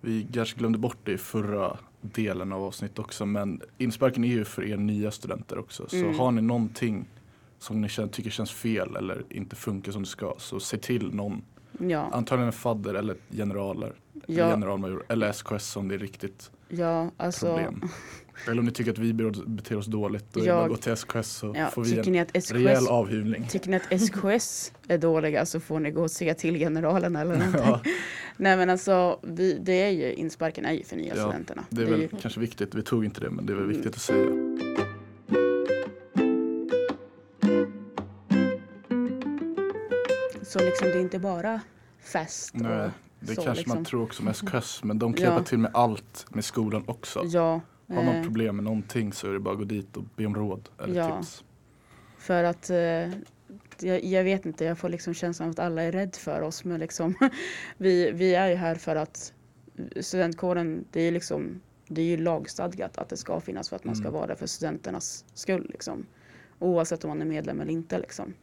Vi 0.00 0.26
kanske 0.32 0.58
glömde 0.58 0.78
bort 0.78 0.96
det 1.04 1.12
i 1.12 1.18
förra 1.18 1.78
delen 2.00 2.52
av 2.52 2.62
avsnittet 2.64 2.98
också 2.98 3.26
men 3.26 3.60
insparken 3.78 4.24
är 4.24 4.28
ju 4.28 4.44
för 4.44 4.64
er 4.64 4.76
nya 4.76 5.10
studenter 5.10 5.58
också. 5.58 5.88
Så 5.88 5.96
Mm. 5.96 6.18
har 6.18 6.30
ni 6.30 6.42
någonting 6.42 7.04
som 7.58 7.80
ni 7.80 7.88
känner, 7.88 8.08
tycker 8.08 8.30
känns 8.30 8.50
fel 8.52 8.96
eller 8.96 9.24
inte 9.30 9.56
funkar 9.56 9.92
som 9.92 10.02
det 10.02 10.08
ska 10.08 10.34
så 10.38 10.60
se 10.60 10.76
till 10.78 11.14
någon. 11.14 11.42
Ja, 11.78 12.08
Antagligen 12.12 12.46
en 12.46 12.52
fadder 12.52 12.94
eller 12.94 13.16
generaler. 13.30 13.92
Eller 14.28 14.38
ja, 14.40 14.50
generalmajor 14.50 15.04
eller 15.08 15.32
SKS 15.32 15.76
om 15.76 15.88
det 15.88 15.94
är 15.94 15.98
riktigt 15.98 16.50
ja 16.68 17.10
alltså 17.16 17.46
problem. 17.46 17.82
Eller 18.48 18.58
om 18.58 18.64
ni 18.64 18.70
tycker 18.72 18.90
att 18.92 18.98
vi 18.98 19.12
beter 19.46 19.76
oss 19.76 19.86
dåligt 19.86 20.24
då 20.32 20.40
är 20.40 20.44
det 20.44 20.48
Jag- 20.48 20.56
bara 20.56 20.64
att 20.64 20.70
gå 20.70 20.76
till 20.76 20.92
SKS 20.92 21.30
så 21.36 21.54
ja, 21.56 21.66
får 21.70 21.84
vi 21.84 21.92
en 21.98 22.00
att 22.20 22.52
rejäl 22.52 22.76
SKS 22.76 22.88
avhyvling. 22.88 23.46
Tycker 23.48 23.70
ni 23.70 23.76
att 23.76 23.92
SKS 23.92 24.72
är 24.88 24.98
dåliga 24.98 25.46
så 25.46 25.60
får 25.60 25.80
ni 25.80 25.90
gå 25.90 26.02
och 26.02 26.10
säga 26.10 26.34
till 26.34 26.54
generalen 26.58 27.16
eller 27.16 27.36
någonting. 27.36 27.60
Ja, 27.64 27.80
Nej 28.36 28.56
men 28.56 28.70
alltså, 28.70 29.20
vi, 29.22 29.58
det 29.62 29.72
är 29.82 29.90
ju, 29.90 30.12
insparken 30.12 30.64
är 30.64 30.72
ju 30.72 30.84
för 30.84 30.96
nya 30.96 31.16
Ja, 31.16 31.22
studenterna. 31.22 31.64
det 31.70 31.82
är 31.82 31.86
väl 31.86 32.00
ju, 32.00 32.08
kanske 32.20 32.40
viktigt, 32.40 32.74
vi 32.74 32.82
tog 32.82 33.04
inte 33.04 33.20
det 33.20 33.30
men 33.30 33.46
det 33.46 33.52
är 33.52 33.56
väl 33.56 33.66
viktigt 33.66 33.94
att 33.94 34.00
säga. 34.00 34.26
så 40.42 40.58
liksom 40.58 40.88
det 40.88 40.94
är 40.98 41.00
inte 41.00 41.18
bara 41.18 41.60
fest. 42.00 42.50
Nej, 42.54 42.84
och 42.84 42.90
det 43.20 43.34
så, 43.34 43.42
kanske 43.42 43.60
liksom. 43.62 43.74
man 43.78 43.84
tror 43.84 44.02
också 44.02 44.22
med 44.22 44.36
SKS 44.36 44.84
men 44.84 44.98
de 44.98 45.12
kan 45.12 45.24
Ja. 45.24 45.30
hjälpa 45.30 45.44
till 45.48 45.58
med 45.58 45.70
allt 45.74 46.26
med 46.28 46.44
skolan 46.44 46.84
också. 46.86 47.22
Ja, 47.24 47.60
Har 47.88 48.02
man 48.04 48.16
eh, 48.16 48.22
problem 48.22 48.56
med 48.56 48.64
någonting 48.64 49.12
så 49.12 49.28
är 49.28 49.32
det 49.32 49.40
bara 49.40 49.52
att 49.52 49.58
gå 49.58 49.64
dit 49.64 49.96
och 49.96 50.04
be 50.16 50.26
om 50.26 50.34
råd 50.34 50.68
eller 50.84 50.94
Ja. 50.94 51.18
tips. 51.22 51.44
för 52.18 52.44
att 52.44 52.70
eh, 52.70 52.76
jag, 53.80 54.04
jag 54.04 54.24
vet 54.24 54.46
inte, 54.46 54.64
jag 54.64 54.78
får 54.78 54.88
liksom 54.88 55.14
känslan 55.14 55.48
av 55.48 55.50
att 55.52 55.58
alla 55.58 55.82
är 55.82 55.92
rädd 55.92 56.16
för 56.16 56.40
oss. 56.42 56.64
Men 56.64 56.80
liksom, 56.80 57.14
vi, 57.76 58.10
vi 58.10 58.34
är 58.34 58.48
ju 58.48 58.54
här 58.54 58.74
för 58.74 58.96
att 58.96 59.32
studentkåren, 60.00 60.84
det 60.92 61.00
är 61.00 61.12
liksom 61.12 61.60
det 61.88 62.00
är 62.00 62.04
ju 62.06 62.16
lagstadgat 62.16 62.98
att 62.98 63.08
det 63.08 63.16
ska 63.16 63.40
finnas 63.40 63.68
för 63.68 63.76
att 63.76 63.84
man 63.84 63.96
ska 63.96 64.02
Mm. 64.08 64.14
vara 64.14 64.26
där 64.26 64.34
för 64.34 64.46
studenternas 64.46 65.24
skull. 65.34 65.66
Liksom. 65.72 66.06
Oavsett 66.58 67.04
om 67.04 67.08
man 67.08 67.20
är 67.22 67.26
medlem 67.26 67.60
eller 67.60 67.72
inte. 67.72 67.98
Liksom. 67.98 68.34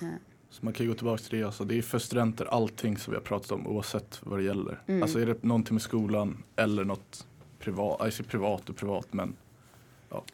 Eh, 0.00 0.08
Så 0.50 0.64
man 0.64 0.72
kan 0.74 0.86
ju 0.86 0.92
gå 0.92 0.98
tillbaka 0.98 1.22
till 1.22 1.38
det, 1.38 1.44
alltså, 1.44 1.64
det 1.64 1.78
är 1.78 1.82
för 1.82 1.98
studenter 1.98 2.44
allting 2.44 2.96
som 2.98 3.10
vi 3.10 3.16
har 3.16 3.24
pratat 3.24 3.52
om 3.52 3.66
oavsett 3.66 4.18
vad 4.22 4.38
det 4.38 4.42
gäller. 4.44 4.82
Mm. 4.86 5.02
Alltså 5.02 5.20
är 5.20 5.26
det 5.26 5.42
någonting 5.42 5.74
med 5.74 5.82
skolan 5.82 6.42
eller 6.56 6.84
något 6.84 7.26
privat, 7.62 8.00
alltså 8.00 8.22
privat 8.22 8.68
och 8.70 8.76
privat 8.76 9.06
men 9.10 9.36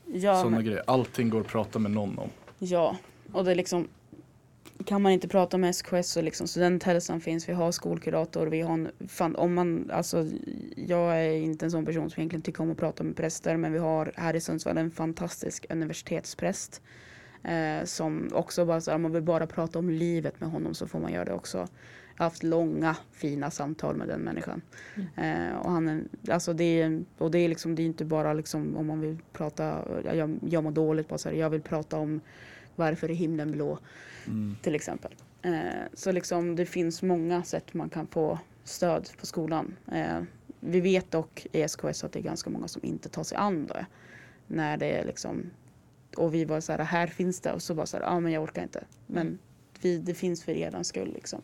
Ja, 0.07 0.35
sådana 0.37 0.51
men, 0.57 0.65
grejer. 0.65 0.83
Allting 0.87 1.31
går 1.31 1.41
att 1.41 1.47
prata 1.47 1.79
med 1.79 1.91
någon 1.91 2.19
om. 2.19 2.31
ja, 2.59 2.97
och 3.33 3.45
det 3.45 3.51
är 3.51 3.55
liksom 3.55 3.89
kan 4.85 5.03
man 5.03 5.13
inte 5.13 5.29
prata 5.29 5.59
med 5.59 5.71
SKS 5.75 6.11
så 6.11 6.23
liksom 6.23 6.49
studenthälsan 6.49 7.21
finns, 7.21 7.49
vi 7.49 7.53
har 7.53 7.73
skolkurator, 7.73 8.47
vi 8.47 8.61
har 8.61 8.75
en, 8.75 8.91
fan, 9.09 9.37
om 9.37 9.55
man, 9.55 9.91
alltså 9.93 10.27
jag 10.77 11.21
är 11.25 11.33
inte 11.33 11.65
en 11.67 11.71
sån 11.71 11.87
person 11.87 12.11
som 12.11 12.21
egentligen 12.21 12.43
tycker 12.43 12.63
om 12.63 12.71
att 12.71 12.79
prata 12.79 13.03
med 13.03 13.17
präster 13.17 13.57
men 13.57 13.73
vi 13.73 13.79
har 13.79 14.13
här 14.17 14.37
i 14.37 14.41
Sundsvall 14.41 14.79
en 14.79 14.91
fantastisk 14.91 15.67
universitetspräst 15.71 16.83
Eh, 17.43 17.85
som 17.85 18.29
också 18.33 18.65
bara 18.65 18.81
så 18.81 18.91
här, 18.91 18.97
om 18.97 19.03
man 19.03 19.13
vill 19.13 19.23
bara 19.23 19.47
prata 19.47 19.79
om 19.79 19.91
livet 19.91 20.41
med 20.41 20.51
honom 20.51 20.75
så 20.75 20.87
får 20.87 20.99
man 21.01 21.13
göra 21.13 21.25
det 21.25 21.33
också. 21.33 21.59
Jag 21.59 22.25
har 22.25 22.31
haft 22.31 22.43
långa 22.43 22.97
fina 23.13 23.51
samtal 23.51 23.97
med 23.97 24.09
den 24.09 24.21
människan. 24.21 24.63
Eh, 25.17 25.57
och 25.63 25.71
han 25.71 25.89
är, 25.89 26.03
alltså 26.31 26.53
det 26.53 26.81
är, 26.81 27.03
och 27.19 27.31
det 27.31 27.39
är 27.39 27.49
liksom, 27.49 27.75
det 27.75 27.83
är 27.83 27.87
inte 27.87 28.05
bara 28.05 28.33
liksom 28.33 28.77
om 28.77 28.87
man 28.87 29.01
vill 29.01 29.17
prata, 29.33 29.85
jag, 30.15 30.39
jag 30.49 30.65
mår 30.65 30.71
dåligt 30.71 31.09
bara 31.09 31.19
så 31.19 31.29
här, 31.29 31.37
jag 31.37 31.51
vill 31.51 31.63
prata 31.63 31.97
om 31.99 32.21
varför 32.77 33.11
är 33.11 33.15
himlen 33.15 33.51
blå 33.53 33.79
Mm. 34.27 34.57
till 34.63 34.75
exempel. 34.75 35.15
Eh, 35.43 35.53
så 35.95 36.13
liksom 36.13 36.57
det 36.57 36.67
finns 36.67 37.03
många 37.03 37.43
sätt 37.43 37.75
man 37.75 37.89
kan 37.89 38.07
få 38.07 38.39
stöd 38.65 39.09
på 39.21 39.27
skolan. 39.27 39.77
Eh, 39.93 40.23
vi 40.61 40.81
vet 40.81 41.11
dock 41.11 41.47
i 41.53 41.63
SKS 41.63 42.05
att 42.05 42.13
det 42.13 42.19
är 42.19 42.23
ganska 42.23 42.51
många 42.51 42.69
som 42.69 42.85
inte 42.85 43.09
tar 43.09 43.25
sig 43.25 43.39
an 43.39 43.67
det. 43.67 43.87
När 44.47 44.77
det 44.77 44.87
är 44.87 45.05
liksom, 45.05 45.51
och 46.17 46.35
vi 46.35 46.45
var 46.45 46.61
så 46.61 46.73
här, 46.73 46.79
här 46.79 47.07
finns 47.07 47.41
det 47.41 47.53
och 47.53 47.63
så 47.63 47.75
bara 47.75 47.87
så 47.87 47.97
här, 47.97 48.05
ja 48.05 48.11
ah, 48.11 48.21
men 48.21 48.33
jag 48.33 48.43
orkar 48.43 48.63
inte. 48.63 48.85
Men 49.07 49.39
vi, 49.81 49.99
det 49.99 50.15
finns 50.15 50.45
för 50.45 50.53
er 50.53 50.83
skull 50.83 51.13
liksom. 51.15 51.41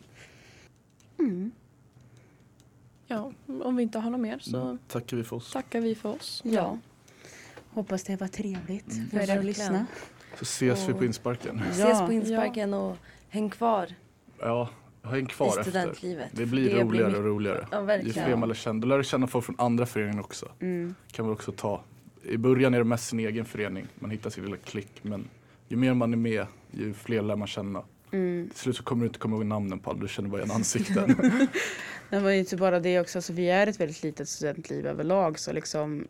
Mm. 1.19 1.51
Ja, 3.07 3.31
om 3.63 3.75
vi 3.75 3.83
inte 3.83 3.99
har 3.99 4.09
något 4.11 4.19
mer 4.21 4.39
så 4.39 4.61
Mm. 4.61 4.77
Tackar 4.87 5.17
vi 5.17 5.23
för 5.23 5.35
oss. 5.35 5.51
tackar 5.53 5.81
vi 5.81 5.95
för 5.95 6.09
oss. 6.15 6.41
Ja. 6.45 6.77
Hoppas 7.69 8.03
det 8.03 8.15
var 8.21 8.27
trevligt 8.27 8.93
Mm. 8.93 9.09
för 9.09 9.29
er 9.29 9.37
att 9.39 9.45
lyssna. 9.45 9.85
Så 10.37 10.41
ses 10.43 10.89
vi 10.89 10.93
Och- 10.93 10.97
på 10.97 11.05
insparken. 11.05 11.59
Ses 11.71 11.99
på 11.99 12.13
insparken 12.13 12.73
och 12.73 12.97
häng 13.29 13.49
kvar 13.49 13.87
Ja, 14.39 14.69
häng 15.03 15.23
i 15.23 15.25
kvar 15.25 15.47
efter. 15.47 15.61
studentlivet. 15.63 16.29
Det 16.31 16.45
blir 16.45 16.69
roligare 16.69 17.07
mycket- 17.07 17.19
och 17.19 17.25
roligare. 17.25 17.67
Ja, 17.71 17.79
Ju 17.79 17.85
verkligen. 17.85 18.25
fler 18.25 18.35
man 18.35 18.49
lär 18.49 18.55
känna, 18.55 18.79
då 18.79 18.87
lär 18.87 18.97
du 18.97 19.03
känna 19.03 19.27
folk 19.27 19.45
från 19.45 19.55
andra 19.59 19.85
föreningar 19.85 20.19
också. 20.23 20.51
Mm. 20.59 20.95
kan 21.11 21.25
man 21.25 21.33
också 21.33 21.51
ta. 21.51 21.81
I 22.29 22.37
början 22.37 22.73
är 22.73 22.77
det 22.77 22.83
mest 22.83 23.07
sin 23.07 23.19
egen 23.19 23.45
förening, 23.45 23.87
man 23.99 24.11
hittar 24.11 24.29
sin 24.29 24.43
lilla 24.43 24.57
klick. 24.57 24.99
Men 25.01 25.29
ju 25.67 25.77
mer 25.77 25.93
man 25.93 26.13
är 26.13 26.17
med, 26.17 26.47
ju 26.71 26.93
fler 26.93 27.21
lär 27.21 27.35
man 27.35 27.47
känna. 27.47 27.83
Mm. 28.11 28.49
Till 28.49 28.59
slut 28.59 28.75
så 28.75 28.83
kommer 28.83 29.01
du 29.01 29.07
inte 29.07 29.19
komma 29.19 29.35
ihåg 29.35 29.45
namnen 29.45 29.79
på 29.79 29.89
alla, 29.89 29.99
du 29.99 30.07
känner 30.07 30.29
bara 30.29 30.41
igen 30.41 30.55
ansikten. 30.55 31.15
Var 32.23 32.29
ju 32.29 32.39
inte 32.39 32.57
bara 32.57 32.79
det 32.79 32.99
också, 32.99 33.17
alltså, 33.17 33.33
vi 33.33 33.49
är 33.49 33.67
ett 33.67 33.79
väldigt 33.79 34.03
litet 34.03 34.29
studentliv 34.29 34.87
överlag 34.87 35.39
så 35.39 35.53
liksom 35.53 36.07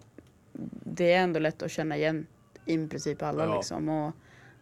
det 0.83 1.11
är 1.11 1.23
ändå 1.23 1.39
lätt 1.39 1.61
att 1.61 1.71
känna 1.71 1.97
igen 1.97 2.27
i 2.65 2.87
princip 2.87 3.23
alla 3.23 3.45
Ja. 3.45 3.55
liksom. 3.55 3.89
Och 3.89 4.13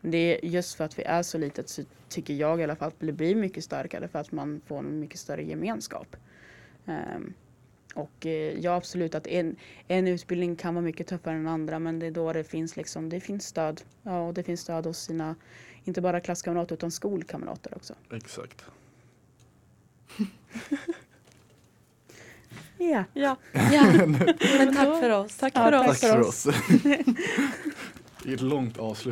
det 0.02 0.18
är 0.18 0.46
just 0.46 0.76
för 0.76 0.84
att 0.84 1.00
vi 1.00 1.04
är 1.04 1.24
så 1.24 1.38
litet 1.38 1.70
så 1.70 1.82
tycker 2.10 2.34
jag 2.34 2.60
i 2.60 2.64
alla 2.64 2.76
fall 2.76 2.88
att 2.88 3.00
det 3.00 3.12
blir 3.12 3.36
mycket 3.36 3.64
starkare 3.64 4.08
för 4.08 4.20
att 4.20 4.32
man 4.32 4.62
får 4.68 4.80
en 4.80 5.00
mycket 5.00 5.20
större 5.20 5.44
gemenskap. 5.44 6.16
Ehm, 6.86 7.34
och 7.94 8.26
eh, 8.26 8.60
ja 8.60 8.76
absolut 8.76 9.16
att 9.16 9.28
en, 9.28 9.56
en 9.88 10.08
utbildning 10.08 10.56
kan 10.56 10.74
vara 10.76 10.86
mycket 10.86 11.08
tuffare 11.08 11.36
än 11.36 11.48
andra 11.48 11.80
men 11.80 12.00
det 12.00 12.06
är 12.06 12.12
då 12.12 12.34
det 12.34 12.44
finns 12.44 12.76
liksom, 12.76 13.10
det 13.10 13.20
finns 13.20 13.48
stöd. 13.48 13.82
Ja 14.04 14.28
och 14.28 14.34
det 14.34 14.44
finns 14.44 14.62
stöd 14.62 14.86
hos 14.86 15.00
sina, 15.00 15.36
inte 15.84 16.02
bara 16.02 16.20
klasskamrater 16.20 16.76
utan 16.76 16.92
skolkamrater 16.92 17.76
också. 17.76 17.94
Exakt. 18.12 18.66
Ja. 22.78 23.04
Ja, 23.14 23.36
Ja, 23.54 23.84
men 24.58 24.76
tack 24.76 25.00
för 25.00 25.10
oss. 25.10 25.38
tack 25.38 25.54
Ja, 25.56 25.64
för 25.64 25.72
tack 25.72 25.90
oss. 25.90 26.00
Tack 26.02 26.12
för 26.12 26.20
oss. 26.22 26.48
är 28.26 28.34
ett 28.34 28.42
långt 28.42 28.78
avslut 28.78 29.12